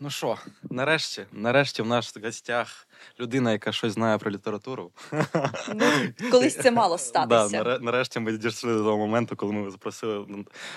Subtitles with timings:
[0.00, 0.36] Ну що,
[0.70, 2.86] нарешті, нарешті в нас в гостях
[3.20, 4.90] людина, яка щось знає про літературу.
[5.74, 7.62] Ну, колись це мало статися.
[7.62, 10.26] наре- нарешті ми дійшли до того моменту, коли ми запросили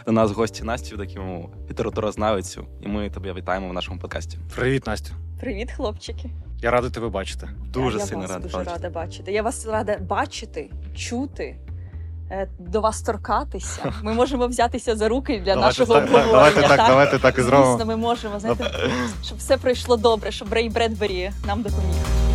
[0.05, 4.38] до нас гості Настю, таку літературознавицю, і ми тебе вітаємо в нашому подкасті.
[4.56, 5.13] Привіт, Настю.
[5.40, 6.29] Привіт, хлопчики.
[6.62, 7.49] Я радий тебе бачити.
[7.65, 8.74] Дуже я сильно вас радий дуже бачити.
[8.76, 9.31] рада бачити.
[9.31, 11.60] Я вас рада бачити, чути.
[12.32, 13.94] Е, До вас торкатися.
[14.04, 16.31] Ми можемо взятися за руки для Давайте нашого так, обговорення.
[16.34, 17.72] давайте так, давайте так і зробимо.
[17.72, 18.40] Звісно, ми можемо.
[18.40, 18.72] Знаєте,
[19.26, 22.30] щоб все пройшло добре, щоб Рей Бредбері нам допоміг.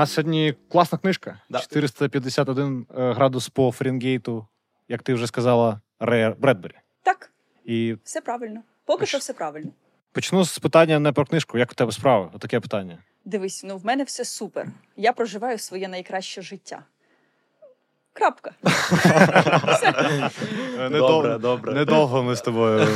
[0.00, 1.38] Нас сьогодні класна книжка.
[1.50, 1.58] Да.
[1.58, 4.46] 451 е, градус по Фаренгейту,
[4.88, 6.74] як ти вже сказала, Рея Бредбері.
[7.02, 7.32] Так,
[7.64, 8.60] І все правильно.
[8.84, 9.70] Поки А що все правильно.
[10.12, 11.58] почну з питання не про книжку.
[11.58, 12.30] Як у тебе справи?
[12.34, 12.98] Отаке питання.
[13.24, 14.66] Дивись, ну в мене все супер.
[14.96, 16.82] Я проживаю своє найкраще життя.
[18.12, 18.54] Крапка.
[21.74, 22.86] Недовго ми з тобою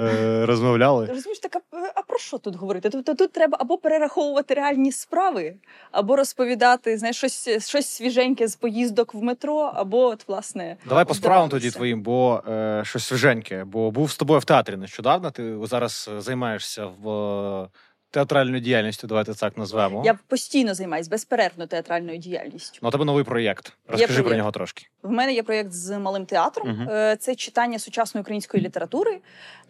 [0.00, 1.06] е, розмовляли.
[1.06, 1.56] Розумієш, так
[1.94, 2.90] а, про що тут говорити?
[2.90, 5.54] Тобто тут треба або перераховувати реальні справи,
[5.92, 10.76] або розповідати знаєш, щось, щось свіженьке з поїздок в метро, або от, власне.
[10.88, 13.64] Давай по справам тоді твоїм, бо е, щось свіженьке.
[13.64, 15.30] Бо був з тобою в театрі нещодавно.
[15.30, 17.68] Ти зараз е, займаєшся в е,
[18.10, 20.02] театральною діяльністю, давайте так назвемо.
[20.04, 22.78] Я постійно займаюся безперервно театральною діяльністю.
[22.82, 23.72] Ну, у тебе новий проєкт.
[23.88, 24.86] Розкажи про нього трошки.
[25.02, 26.68] В мене є проєкт з малим театром.
[26.90, 29.18] Е, Це читання сучасної української літератури.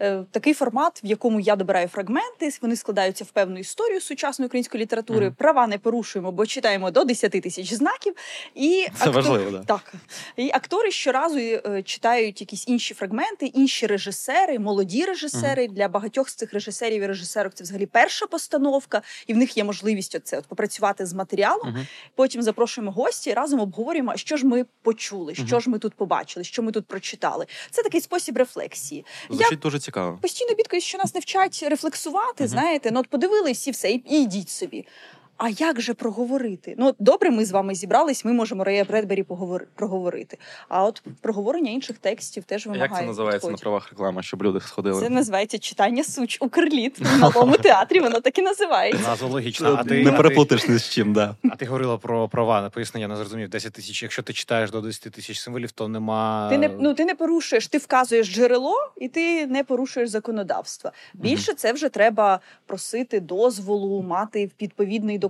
[0.00, 2.50] Е, Такий формат, в якому я добираю фрагменти.
[2.62, 5.26] Вони складаються в певну історію сучасної української літератури.
[5.26, 5.34] Мгм.
[5.34, 8.14] Права не порушуємо, бо читаємо до 10 тисяч знаків.
[8.54, 9.64] І Це важливо, да.
[9.64, 9.92] Так.
[10.36, 15.68] І актори щоразу е, читають якісь інші фрагменти, інші режисери, молоді режисери.
[15.68, 19.64] Для багатьох з цих режисерів і режисерок це взагалі перша постановка, і в них є
[19.64, 21.76] можливість оце от попрацювати з матеріалом.
[22.14, 25.60] Потім запрошуємо гості і разом обговорюємо, що ж ми почули, що Мгм.
[25.60, 27.46] ж ми тут побачили, що ми тут прочитали.
[27.70, 29.04] Це такий спосіб рефлексії.
[29.30, 30.18] Я дуже цікаво.
[30.22, 32.44] постійно бідкаюсь, що нас не вчать рефлексувати.
[32.44, 32.48] Мгм.
[32.48, 34.86] Знаєте, ну от подивились і все, і, і йдіть собі.
[35.38, 36.74] А як же проговорити?
[36.78, 39.66] Ну, добре, ми з вами зібрались, ми можемо Рея Бредбері поговор...
[39.74, 40.38] проговорити.
[40.68, 42.90] А от проговорення інших текстів теж вимагає.
[42.90, 45.02] Як це називається на правах реклами, щоб люди сходили?
[45.02, 48.00] Це називається читання суч Укрліт в малому театрі.
[48.00, 49.08] Воно так і називається.
[49.08, 49.74] Назва логічна.
[49.78, 51.36] А ти, не переплутаєш ні з чим, да.
[51.50, 52.70] а ти говорила про права.
[52.70, 53.48] Поясни, я не зрозумів.
[53.48, 54.02] 10 тисяч.
[54.02, 56.48] Якщо ти читаєш до 10 тисяч символів, то нема.
[56.50, 60.90] Ти не ну ти не порушуєш, ти вказуєш джерело, і ти не порушуєш законодавство.
[61.14, 65.27] Більше це вже треба просити дозволу, мати відповідний документ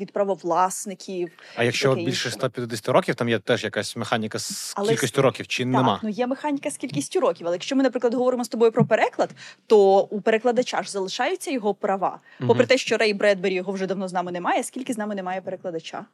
[0.00, 1.30] від правовласників.
[1.56, 2.30] А якщо більше інше.
[2.30, 6.00] 150 років, там є теж якась механіка з Але кількістю років, чи нема?
[6.02, 7.46] Ну є механіка з кількістю років.
[7.46, 9.30] Але якщо ми, наприклад, говоримо з тобою про переклад,
[9.66, 12.20] то у перекладача ж залишаються його права.
[12.40, 12.66] Попри Мгм.
[12.66, 14.62] те, що Рей Бредбері його вже давно з нами немає.
[14.64, 16.04] Скільки з нами немає перекладача?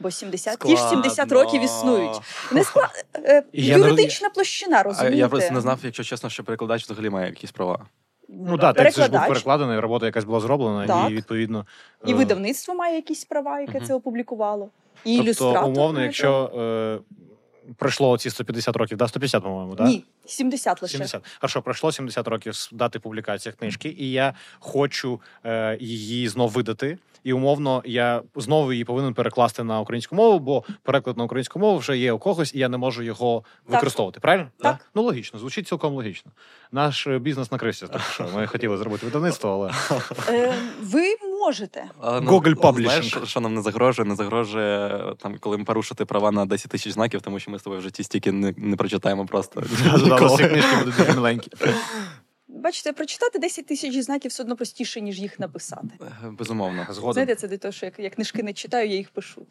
[0.00, 2.20] Бо 70, ті ж 70 років існують.
[2.52, 2.88] Не скла...
[3.14, 5.16] е, юридична площина, розумієте?
[5.16, 7.86] я просто не знав, якщо чесно, що перекладач взагалі має якісь права.
[8.28, 11.10] Ну так, текст же ж був перекладений, робота якась була зроблена, Так.
[11.10, 11.66] і відповідно.
[12.06, 13.86] І е, видавництво має якісь права, яке угу.
[13.86, 14.68] це опублікувало.
[15.04, 16.98] І Тобто, умовно, якщо е,
[17.76, 19.84] пройшло ці 150 років, да, 150, по-моєму, да?
[19.84, 20.92] Ні, 70 лише.
[20.92, 21.22] 70.
[21.40, 26.98] Хорошо, пройшло 70 років з дати публікації книжки, і я хочу е, її знов видати.
[27.24, 31.78] І умовно я знову її повинен перекласти на українську мову, бо переклад на українську мову
[31.78, 34.20] вже є у когось, і я не можу його використовувати.
[34.20, 34.48] Правильно?
[34.58, 34.76] Так.
[34.94, 36.32] Ну логічно, звучить цілком логічно.
[36.72, 37.86] Наш е, бізнес накрився.
[37.86, 39.72] Так що ми хотіли зробити видавництво, але
[40.28, 41.84] Е, ви можете.
[42.02, 42.82] Google Publishing.
[42.82, 44.08] Знаєш, що- нам не загрожує?
[44.08, 47.62] Не загрожує там, коли ми порушити права на 10 тисяч знаків, тому що ми з
[47.62, 49.60] тобою в житті стільки не, не прочитаємо просто.
[50.36, 51.50] книжки будуть дуже миленькі.
[52.48, 55.88] Бачите, прочитати 10 тисяч знаків все одно простіше, ніж їх написати.
[56.00, 56.86] Е, Безумовно.
[56.90, 57.12] Згоден.
[57.12, 59.46] Знаєте, це до того, що як я книжки не читаю, я їх пишу.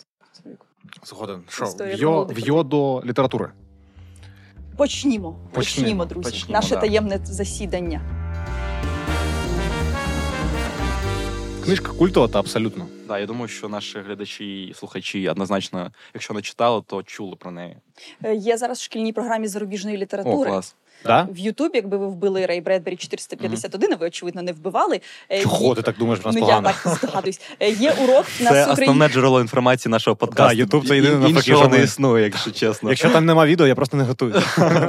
[1.03, 1.43] Згоден.
[1.49, 3.49] Що, в'йо, в'йо до літератури.
[4.77, 5.31] Почнімо.
[5.31, 6.31] Почнімо, Почнімо, друзі.
[6.31, 6.81] почнімо, Наше да.
[6.81, 8.16] таємне засідання.
[11.67, 12.87] Книжка культова та абсолютно.
[13.07, 17.51] Да, я думаю, що наші глядачі і слухачі однозначно, якщо не читали, то чули про
[17.51, 17.77] неї.
[18.23, 20.49] Е, Є зараз в шкільній програмі зарубіжної О, літератури.
[20.49, 20.75] клас.
[21.05, 21.27] Да?
[21.31, 24.99] В Ютубі, якби ви вбили Рей Бредбері 451, а ви очевидно не вбивали.
[25.31, 27.41] е, Чого є- ти так думаєш про нас Ну, я так здогадуюсь.
[27.59, 30.55] Е, Є урок на Це основне джерело інформації нашого подкасту.
[30.57, 32.89] Да, YouTube це єдине, навпаки, що не існує, якщо чесно.
[32.89, 34.33] Якщо там нема відео, я просто не готую.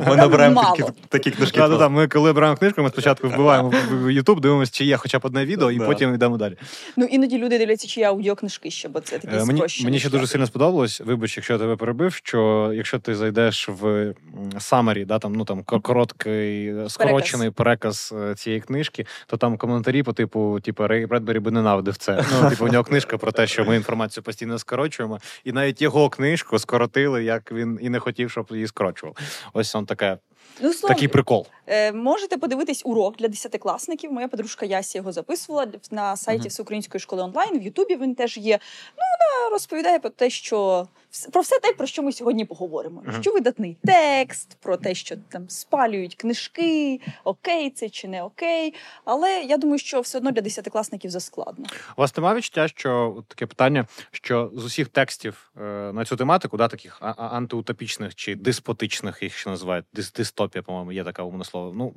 [0.08, 0.76] Ми наберемо мало.
[0.76, 1.58] такі, такі книжки.
[1.60, 1.88] Да, да, да.
[1.88, 5.44] Ми коли беремо книжку, ми спочатку вбиваємо в YouTube, дивимося, чи є хоча б одне
[5.44, 5.86] відео, і Да.
[5.86, 6.56] потім йдемо далі.
[6.96, 9.84] Ну іноді люди дивляться, чи є аудіокнижки ще, бо це такі Е, Мені, спрощені.
[9.84, 11.00] мені ще дуже сильно сподобалось.
[11.00, 14.14] Вибач, якщо я тебе перебив, що якщо ти зайдеш в
[14.58, 15.62] самарі, да, там, ну там
[15.98, 21.38] короткий е, скорочений переказ е, цієї книжки, то там коментарі по типу, типу, Рей Бредбері
[21.38, 22.24] би ненавидив це.
[22.32, 26.08] Ну, типу, у нього книжка про те, що ми інформацію постійно скорочуємо, і навіть його
[26.10, 29.16] книжку скоротили, як він і не хотів, щоб її скорочував.
[29.52, 30.18] Ось он таке,
[30.60, 31.46] Ну, словом, такий прикол.
[31.66, 34.12] Е, можете подивитись урок для десятикласників.
[34.12, 36.48] Моя подружка Ясі його записувала на сайті.
[36.48, 37.58] Всеукраїнської школи онлайн.
[37.58, 38.58] В Ютубі він теж є.
[38.96, 40.88] Ну, вона розповідає про те, що
[41.32, 43.02] про все те, про що ми сьогодні поговоримо.
[43.06, 43.22] Мгм.
[43.22, 48.74] Що видатний текст, про те, що там спалюють книжки, окей, це чи не окей.
[49.04, 51.66] Але я думаю, що все одно для десятикласників заскладно.
[51.96, 55.62] У вас немає відчуття, що от таке питання, що з усіх текстів е,
[55.92, 60.92] на цю тематику, да, таких а- антиутопічних чи диспотичних, їх ще називають, дис- дистопія, по-моєму,
[60.92, 61.72] є така умне слово.
[61.76, 61.94] Ну,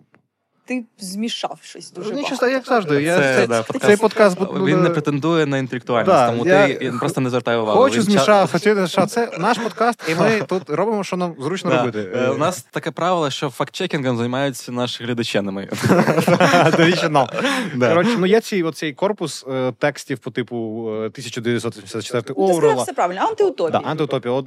[0.80, 2.48] Ти змішав щось дуже Нічого, багато.
[2.50, 3.04] як завжди.
[3.04, 4.02] Я, Це, це, да, цей подкаст.
[4.02, 7.80] подкаст буде- Він не претендує на інтелектуальність, Да, тому я ти просто не звертай увагу.
[7.80, 11.36] Хочу Він ча- змішав, хочу, що це наш подкаст, і ми тут робимо, що нам
[11.40, 11.78] зручно Да.
[11.78, 12.12] робити.
[12.16, 15.70] Е, У нас таке правило, що фактчекінгом займаються наші глядачі, а не ми.
[16.78, 17.30] Довічно.
[17.76, 17.90] Да.
[17.90, 20.56] Коротше, ну є цей, оцей корпус е, текстів по типу
[20.90, 23.82] е, 1984 Ну, Ти сказав все правильно, антиутопія.
[23.84, 24.42] Да, антиутопія,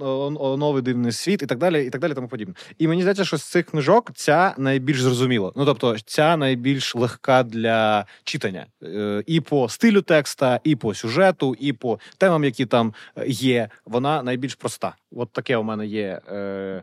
[0.56, 2.54] новий дивний світ і так далі, і так далі, тому подібне.
[2.78, 5.52] І мені здається, що з цих книжок ця найбільш зрозуміла.
[5.56, 11.56] Ну тобто, ця найбільш легка для читання Е, і по стилю текста, і по сюжету,
[11.60, 13.68] і по темам, які там е, є.
[13.84, 14.94] Вона найбільш проста.
[15.12, 16.82] От таке у мене є е,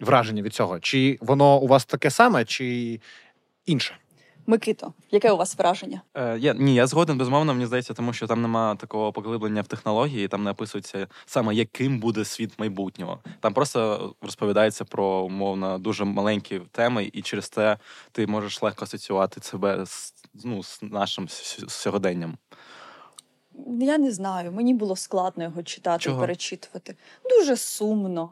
[0.00, 0.80] враження від цього.
[0.80, 3.00] Чи воно у вас таке саме, чи
[3.66, 3.96] інше?
[4.54, 6.02] Микито, яке у вас враження?
[6.14, 9.66] Е, я, ні, я згоден, безумовно, мені здається, тому що там немає такого поглиблення в
[9.66, 13.18] технології, там не описується саме, яким буде світ майбутнього.
[13.40, 17.78] Там просто розповідається про умовно дуже маленькі теми, і через це
[18.12, 20.14] ти можеш легко асоціювати себе з,
[20.44, 22.38] ну, з нашим с- сьогоденням.
[23.80, 26.20] Я не знаю, мені було складно його читати Чого?
[26.20, 26.96] перечитувати.
[27.30, 28.30] Дуже сумно.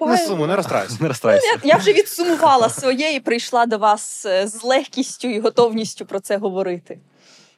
[0.00, 0.96] Ну, Не суму, не розстраюся.
[1.00, 1.46] Не розстрайся.
[1.46, 6.20] я, я вже відсумувала своє і прийшла до вас е, з легкістю і готовністю про
[6.20, 6.98] це говорити.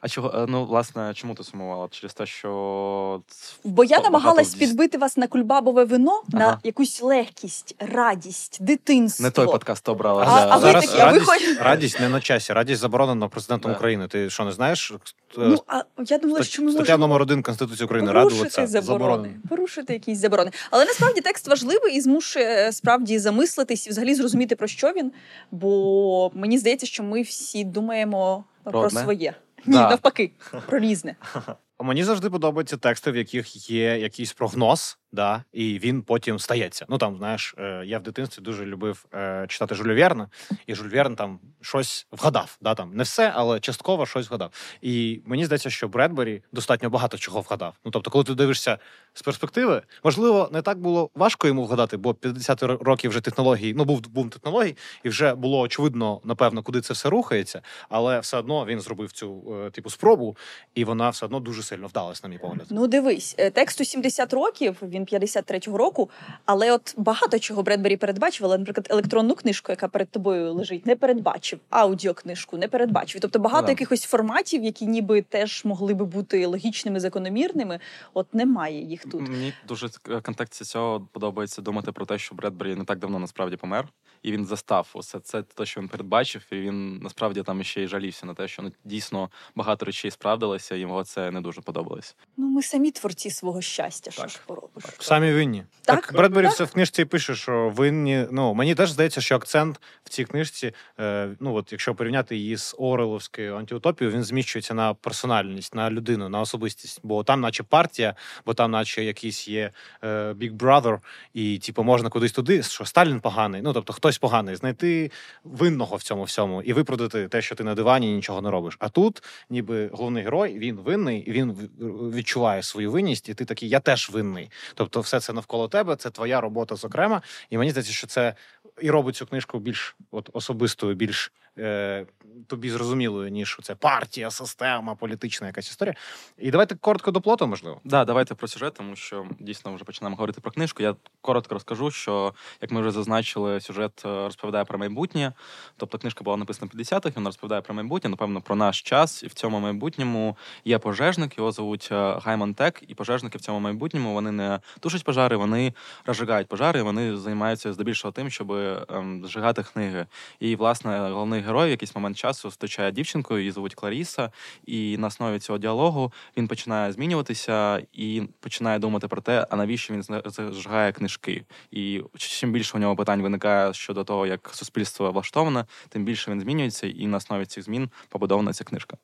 [0.05, 1.87] А чого, е, ну, власне, чому ти сумувала?
[1.91, 3.21] Через те, що
[3.63, 9.23] Бо я намагалась дійс- підбити вас на кульбабове вино на якусь легкість, радість, дитинство.
[9.23, 10.23] не той подкаст обрала.
[10.27, 12.53] А- а ви Зараз такі, а ви радість, хоч- радість не на часі.
[12.53, 13.77] Радість заборонена президентом Да.
[13.77, 14.07] України.
[14.07, 14.93] Ти що не знаєш?
[15.37, 19.93] Ну, а я думала, що ми Стаття можемо номер один Конституції України радуватися заборони, порушити
[19.93, 20.51] якісь заборони.
[20.71, 25.11] Але насправді текст важливий і змушує е, справді замислитись і взагалі зрозуміти про що він.
[25.51, 29.33] Бо мені здається, що ми всі думаємо Про про, своє.
[29.65, 30.31] Ні, навпаки,
[30.65, 31.15] про різне.
[31.79, 36.85] Мені завжди подобаються тексти, в яких є якийсь прогноз, да, і він потім стається.
[36.89, 40.29] Ну там, знаєш, е, я в дитинстві дуже любив е, читати Жюль Верна,
[40.67, 42.57] і Жюль Верн там щось вгадав.
[42.61, 44.51] Да, там не все, але частково щось вгадав.
[44.81, 47.75] І мені здається, що Бредбері достатньо багато чого вгадав.
[47.85, 48.77] Ну тобто, коли ти дивишся
[49.13, 53.85] з перспективи, можливо, не так було важко йому вгадати, бо 50 років вже технологій, ну
[53.85, 57.61] був бум технологій, і вже було очевидно, напевно, куди це все рухається.
[57.89, 60.37] Але все одно він зробив цю е, типу спробу,
[60.75, 62.67] і вона все одно дуже сильно вдалась, на мій погляд.
[62.69, 66.09] Ну, дивись, тексту 70 років, він 53-го року,
[66.45, 70.95] але от багато чого Бредбері передбачив, але, наприклад, електронну книжку, яка перед тобою лежить, не
[70.95, 73.21] передбачив, аудіокнижку не передбачив.
[73.21, 73.71] Тобто багато да.
[73.71, 77.79] якихось форматів, які ніби теж могли би бути логічними, закономірними,
[78.13, 79.21] от немає їх тут.
[79.21, 83.55] Мені дуже в контексті цього подобається думати про те, що Бредбері не так давно насправді
[83.55, 83.87] помер,
[84.23, 87.87] і він застав усе це те, що він передбачив, і він насправді там ще й
[87.87, 92.15] жалівся на те, що ну, дійсно багато речей справдилося, і йому це не дуже подобалось.
[92.37, 94.83] Ну, ми самі творці свого щастя, що ж поробиш.
[94.99, 95.63] Самі винні.
[95.85, 98.25] Так, Бредбері все в книжці і пише, що винні.
[98.31, 102.57] Ну мені теж здається, що акцент в цій книжці, е, ну от якщо порівняти її
[102.57, 106.99] з Ореловською антиутопією, він зміщується на персональність, на людину, на особистість.
[107.03, 109.71] Бо там, наче партія, бо там, наче якийсь є
[110.01, 110.99] е, Big Brother,
[111.33, 113.61] і типу можна кудись туди, що Сталін поганий.
[113.61, 115.11] Ну тобто хтось поганий, знайти
[115.43, 118.77] винного в цьому всьому і виправдати те, що ти на дивані нічого не робиш.
[118.79, 121.69] А тут, ніби головний герой, він винний, і він
[122.13, 124.49] відчуває свою винність, і ти такий, я теж винний.
[124.73, 127.21] Тобто Тобто, все це навколо тебе, це твоя робота зокрема.
[127.49, 128.35] І мені здається, що це
[128.81, 132.05] і робить цю книжку більш от, особистою, більш е,
[132.47, 135.95] тобі зрозумілою, ніж це партія, система, політична якась історія.
[136.37, 137.81] І давайте коротко до плоту, можливо.
[137.83, 140.83] Да, давайте про сюжет, тому що дійсно вже починаємо говорити про книжку.
[140.83, 145.33] Я коротко розкажу, що як ми вже зазначили, сюжет е, розповідає про майбутнє.
[145.77, 149.23] Тобто книжка була написана в 50-х, вона розповідає про майбутнє, напевно, про наш час.
[149.23, 152.83] І в цьому майбутньому є пожежник, його звуть е, Гаймон Тек.
[152.87, 155.73] І пожежники в цьому майбутньому вони не тушать пожари, вони
[156.05, 156.81] розжигають пожари.
[156.81, 160.05] Вони займаються здебільшого тим, щоб ем, зжигати книги.
[160.39, 164.31] І власне головний герой в якийсь момент часу зустрічає дівчинку, її звуть Кларіса.
[164.65, 169.93] І на основі цього діалогу він починає змінюватися і починає думати про те, а навіщо
[169.93, 170.03] він
[170.51, 171.45] зжигає книжки.
[171.71, 176.41] І чим більше у нього питань виникає щодо того, як суспільство влаштоване, тим більше він
[176.41, 178.97] змінюється, і на основі цих змін побудована ця книжка.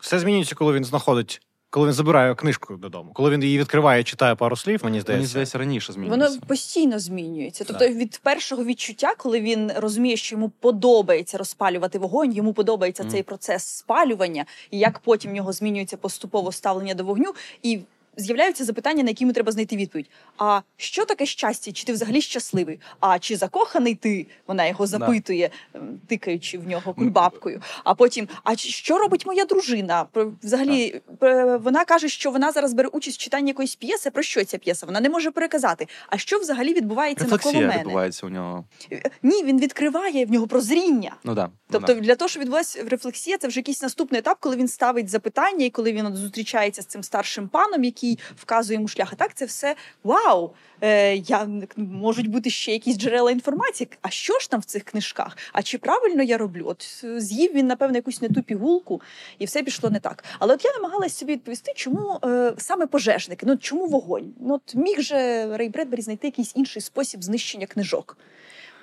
[0.00, 1.40] Все змінюється, коли він знаходить,
[1.70, 3.12] коли він забирає книжку додому.
[3.14, 5.18] Коли він її відкриває, читає пару слів, мені здається.
[5.18, 7.64] Мені здається, раніше Воно постійно змінюється.
[7.64, 13.10] Тобто від першого відчуття, коли він розуміє, що йому подобається розпалювати вогонь, йому подобається mm.
[13.10, 17.78] цей процес спалювання, і як потім в нього змінюється поступово ставлення до вогню, і
[18.18, 20.06] з'являються запитання, на які йому треба знайти відповідь.
[20.38, 21.72] А що таке щастя?
[21.72, 22.80] Чи ти взагалі щасливий?
[23.00, 24.26] А чи закоханий ти?
[24.46, 27.62] Вона його запитує, ем, тикаючи в нього кульбабкою.
[27.84, 30.06] А потім, а що робить моя дружина?
[30.42, 34.10] Взагалі, е, вона каже, що вона зараз бере участь в читанні якоїсь п'єси.
[34.10, 34.86] Про що ця п'єса?
[34.86, 35.86] Вона не може переказати.
[36.08, 37.80] А що взагалі відбувається навколо Рефлексія мене?
[37.80, 38.64] відбувається у нього.
[38.92, 41.16] Е, Ні, він відкриває в нього прозріння.
[41.24, 41.50] Ну да.
[41.70, 45.08] Тобто, ну, для того, щоб відбулася рефлексія, це вже якийсь наступний етап, коли він ставить
[45.08, 49.08] запитання, і коли він зустрічається з цим старшим паном, який вказує йому шлях.
[49.12, 50.50] А так це все вау!
[50.80, 53.88] Е, я можуть бути ще якісь джерела інформації.
[54.02, 55.36] А що ж там в цих книжках?
[55.52, 56.64] А чи правильно я роблю?
[56.66, 59.00] От з'їв він, напевно, якусь не ту пігулку,
[59.38, 60.24] і все пішло не так.
[60.38, 63.46] Але от я намагалась собі відповісти, чому е, саме пожежники?
[63.46, 64.34] Ну чому вогонь?
[64.40, 68.16] Ну от міг же Рей Бредбері знайти якийсь інший спосіб знищення книжок.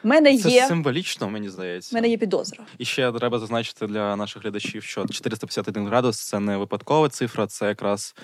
[0.06, 0.68] Мене Це є.
[0.68, 1.96] символічно, мені здається.
[1.96, 2.66] Мене є підозра.
[2.78, 7.68] І ще треба зазначити для наших глядачів, що 451 градус це не випадкова цифра, це
[7.68, 8.16] якраз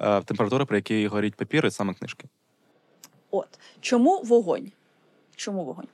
[0.00, 2.28] е, температура, при якій горіть папір і саме книжки.
[3.30, 3.48] От
[3.80, 4.72] чому вогонь?
[5.36, 5.86] Чому вогонь?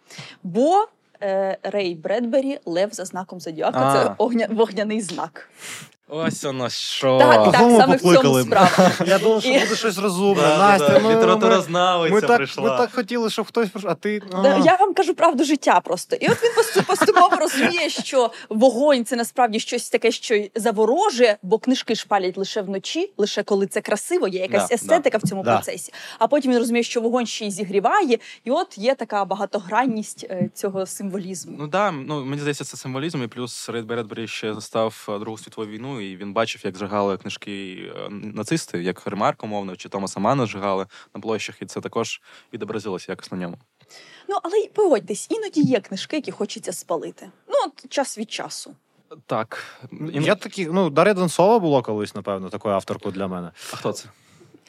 [0.43, 0.87] Бо
[1.23, 3.81] е, Рей Бредбері лев за знаком зодіака.
[3.81, 3.93] А.
[3.93, 5.51] Це огня, вогняний знак.
[6.09, 7.19] Ось воно що.
[7.19, 8.43] Так, так, Кого ми саме в цьому покликали?
[8.43, 8.91] справа.
[9.07, 10.43] Я думав, що І- буде щось розумне.
[10.43, 12.63] Настя, ну, Література ми- знавиця Ми так, прийшла.
[12.71, 14.23] ми так хотіли, щоб хтось прийшов, а ти.
[14.43, 14.63] Да.
[14.65, 16.17] Я вам кажу правду життя просто.
[16.17, 21.59] І от він посту- поступово розуміє, що вогонь це насправді щось таке, що заворожує, бо
[21.59, 25.43] книжки ж палять лише вночі, лише коли це красиво, є якась Да, естетика в цьому
[25.43, 25.55] Да.
[25.57, 25.93] процесі.
[26.19, 30.49] А потім він розуміє, що вогонь ще й зігріває, і от є така багатогранність е,
[30.55, 31.57] цього символізму.
[31.61, 35.39] Ну да, ну мені здається, це символізм, і плюс Рейд Бредбері ще застав е, Другу
[35.39, 40.21] світову війну, і він бачив, як зжигали книжки е, нацисти, як Ремарк, умовно, чи Томаса
[40.21, 42.21] Мана зжигали на площах, і це також
[42.53, 43.59] відобразилося якось на ньому.
[44.29, 47.31] Ну але погодьтесь, іноді є книжки, які хочеться спалити.
[47.49, 48.75] Ну от час від часу.
[49.27, 49.65] Так.
[50.13, 53.51] І, Я такі, ну, Дар'я Донцова було колись, напевно, такою авторкою для мене.
[53.73, 54.09] А хто це?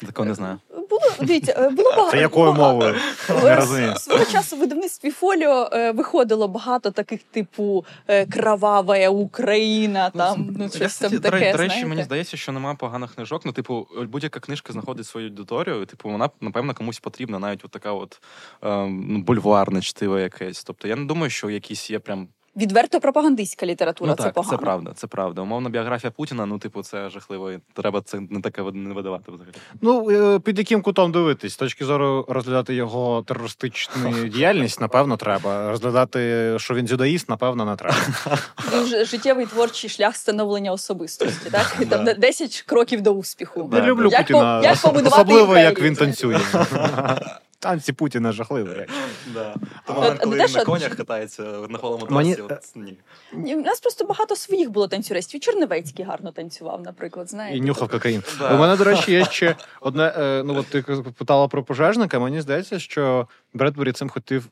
[0.05, 0.59] Такого не знаю.
[0.89, 2.11] Було дивіться, е, було багато.
[2.11, 2.95] Це якою мовою?
[3.43, 3.95] Не розумію.
[3.95, 10.69] Свого часу в видавництві фоліо е, виходило багато таких, типу е, Кровава Україна, там ну
[10.69, 11.51] щось там таке.
[11.51, 13.41] до речі, мені здається, що немає поганих книжок.
[13.45, 15.85] Ну, типу, будь-яка книжка знаходить свою аудиторію.
[15.85, 18.21] Типу, вона напевно комусь потрібна, навіть от така от
[18.61, 20.63] ем, ну, бульварне чтиво якесь.
[20.63, 22.27] Тобто я не думаю, що якісь є прям
[22.57, 24.57] Відверто пропагандистська література, ну, це так, погано.
[24.57, 25.41] це правда, це правда.
[25.41, 27.51] Умовно, біографія Путіна, ну, типу, це жахливо.
[27.51, 29.53] і Треба це не таке не видавати взагалі.
[29.81, 31.53] Ну, е, під яким кутом дивитись?
[31.53, 35.69] З точки зору розглядати його терористичну діяльність, напевно, треба.
[35.71, 37.97] Розглядати, що він дзюдоїст, напевно, не треба.
[38.71, 41.49] Дуже життєвий творчий шлях становлення особистості.
[41.49, 41.77] Так?
[41.89, 43.69] Там 10 кроків до успіху.
[43.73, 43.87] Я Да.
[43.87, 44.73] люблю Як Путіна, по- як
[45.07, 46.39] особливо, як він танцює.
[47.59, 48.85] Танці Путіна жахливі.
[49.33, 49.55] Да.
[49.87, 52.37] Тому, От, коли не він те, на що- конях катається на голому Мені-
[52.75, 52.97] ні.
[53.33, 55.39] Ні, У нас просто багато своїх було танцюристів.
[55.41, 57.29] Черневецький гарно танцював, наприклад.
[57.29, 58.23] Знаєте, І нюхав кокаїн.
[58.39, 58.55] Да.
[58.55, 60.13] У мене, до речі, є ще одне.
[60.17, 60.81] е, Ну, от ти
[61.17, 62.19] питала про пожежника.
[62.19, 64.47] Мені здається, що Бредбері цим хотів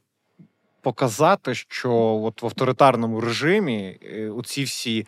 [0.81, 1.93] показати, що
[2.23, 5.07] от в авторитарному режимі е, оці всі.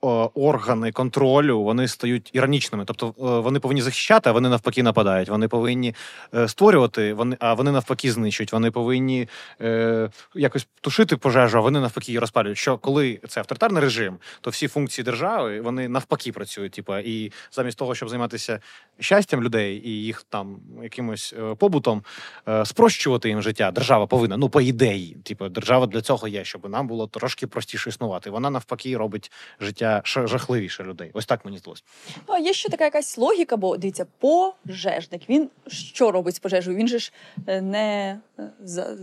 [0.00, 5.28] О, Органи контролю вони стають іронічними, тобто е, вони повинні захищати, а вони навпаки нападають.
[5.28, 5.94] Вони повинні
[6.34, 8.52] е, створювати, вони а вони навпаки знищують.
[8.52, 9.28] Вони повинні
[9.60, 12.58] е, якось тушити пожежу, а вони навпаки її розпалюють.
[12.58, 16.72] Що коли це авторитарний режим, то всі функції держави вони навпаки працюють.
[16.72, 18.60] Типа, і замість того, щоб займатися
[19.00, 22.02] щастям людей і їх там якимось е, побутом,
[22.48, 23.70] е, спрощувати їм життя.
[23.70, 27.90] Держава повинна, ну по ідеї, типу, держава для цього є, щоб нам було трошки простіше
[27.90, 28.30] існувати.
[28.30, 31.10] Вона навпаки робить життя життя жахливіше людей.
[31.14, 31.82] Ось так мені здалося.
[32.28, 35.28] Ну, а є ще така якась логіка, бо дивіться, пожежник.
[35.28, 36.76] Він що робить з пожежею?
[36.76, 37.12] Він же ж
[37.46, 38.96] е, не е,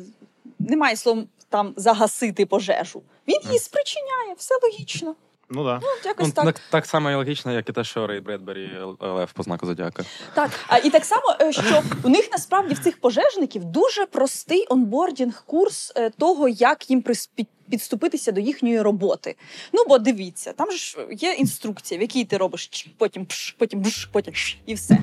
[0.60, 3.02] немає словом там загасити пожежу.
[3.28, 5.16] Він її спричиняє, все логічно.
[5.50, 5.80] Ну да.
[5.82, 6.46] Ну, якось Ну, так.
[6.46, 6.62] так.
[6.70, 8.70] так само і логічно, як і те, що Рей Бредбері
[9.00, 10.04] Лев по знаку Зодіака.
[10.34, 14.66] Так, а і так само, е, що у них насправді в цих пожежників дуже простий
[14.70, 17.30] онбордінг курс е, того, як їм прис-
[17.70, 19.36] підступитися до їхньої роботи.
[19.74, 24.06] Ну бо дивіться, там ж є інструкція, в якій ти робиш потім пш, потім бш,
[24.06, 24.98] потім ш, і все.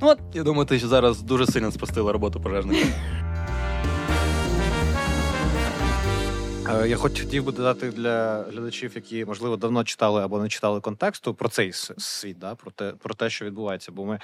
[0.00, 2.86] От Я думаю, ти зараз дуже сильно спустила роботу пожежника.
[6.70, 11.34] Я хоч хотів би додати для глядачів, які можливо давно читали або не читали контексту
[11.34, 13.92] про цей світ, да, про те, про те, що відбувається.
[13.92, 14.20] Бо ми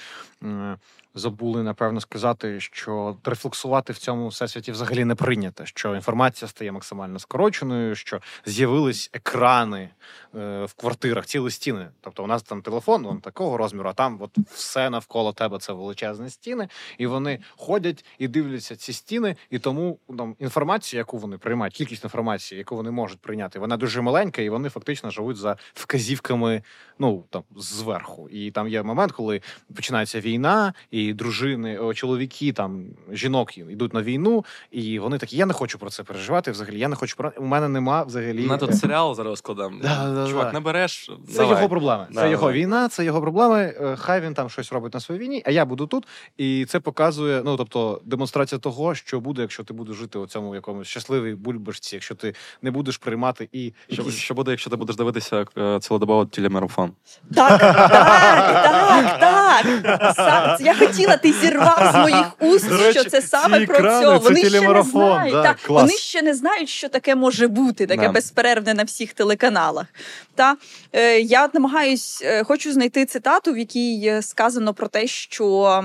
[1.17, 5.65] забули напевно сказати, що рефлексувати в цьому всесвіті взагалі не прийнято.
[5.67, 9.89] Що інформація стає максимально скороченою, що з'явились екрани
[10.35, 11.89] е, в квартирах, цілі стіни.
[12.01, 15.73] Тобто, у нас там телефон, он такого розміру, а там от все навколо тебе це
[15.73, 21.39] величезні стіни, і вони ходять і дивляться ці стіни, і тому там інформація, яку вони
[21.39, 25.57] приймають, кількість інформації, яку вони можуть прийняти, вона дуже маленька, і вони фактично живуть за
[25.75, 26.63] вказівками,
[26.99, 28.29] ну там зверху.
[28.29, 29.41] І там є момент, коли
[29.75, 35.53] починається війна, і дружини, чоловіки, там жінок йдуть на війну, і вони такі: я не
[35.53, 36.51] хочу про це переживати.
[36.51, 38.47] Взагалі, я не хочу про у мене нема взагалі.
[38.47, 39.81] На тут серіал зараз складам.
[39.83, 40.53] Да, да, Чувак, да.
[40.53, 41.11] не береш.
[41.29, 41.57] Це давай.
[41.57, 42.07] його проблеми.
[42.11, 43.75] Да, це його війна, це його проблеми.
[43.81, 46.07] Е, Хай він там щось робить на своїй війні, а я буду тут.
[46.37, 50.55] І це показує, ну тобто, демонстрація того, що буде, якщо ти будеш жити у цьому
[50.55, 52.26] якомусь щасливій бульбашці, якщо ти
[52.63, 56.93] не будеш приймати і Що, якісь- що буде, якщо ти будеш дивитися е, цілодобово телемарафон?
[57.35, 60.61] так, так, так, так.
[60.61, 64.61] Я хотіла, ти зірвав з моїх уст, речі, що це саме про це Вони ще
[64.61, 65.33] не знають.
[65.33, 65.83] да, так, клас.
[65.83, 68.13] вони ще не знають, що таке може бути, таке Да.
[68.13, 69.87] безперервне на всіх телеканалах.
[70.35, 70.57] Та
[70.93, 75.85] е, я намагаюсь, е, хочу знайти цитату, в якій сказано про те, що.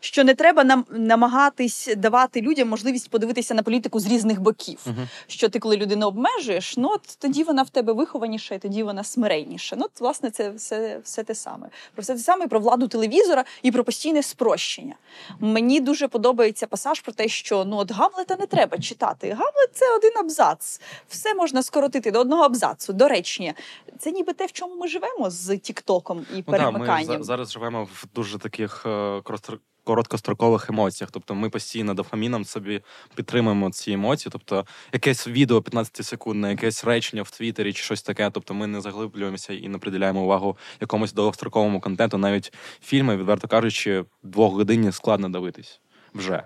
[0.00, 4.78] Що не треба нам намагатись давати людям можливість подивитися на політику з різних боків.
[4.86, 5.08] Мгм.
[5.26, 9.04] Що ти, коли людину обмежуєш, ну от тоді вона в тебе вихованіша, і тоді вона
[9.04, 9.76] смиренніша.
[9.76, 11.68] Ну, от, власне, це все, все те саме.
[11.94, 14.94] Про все те саме про владу телевізора і про постійне спрощення.
[15.40, 19.28] Мені дуже подобається пасаж про те, що ну от Гамлета не треба читати.
[19.30, 20.80] Гамлет це один абзац.
[21.08, 22.92] Все можна скоротити до одного абзацу.
[22.92, 23.54] До речення.
[23.98, 27.52] Це ніби те, в чому ми живемо з Тіктоком і Ну, да, ми за- зараз
[27.52, 28.88] живемо в дуже таких е,
[29.20, 31.10] коротко- короткострокових емоціях.
[31.10, 32.80] Тобто ми постійно дофаміном собі
[33.14, 34.30] підтримуємо ці емоції.
[34.32, 38.30] Тобто якесь відео 15 секундне, якесь речення в Твіттері чи щось таке.
[38.30, 42.18] Тобто ми не заглиблюємося і не приділяємо увагу якомусь довгостроковому контенту.
[42.18, 42.52] Навіть
[42.82, 45.80] фільми, відверто кажучи, двох годині складно дивитись
[46.14, 46.42] вже.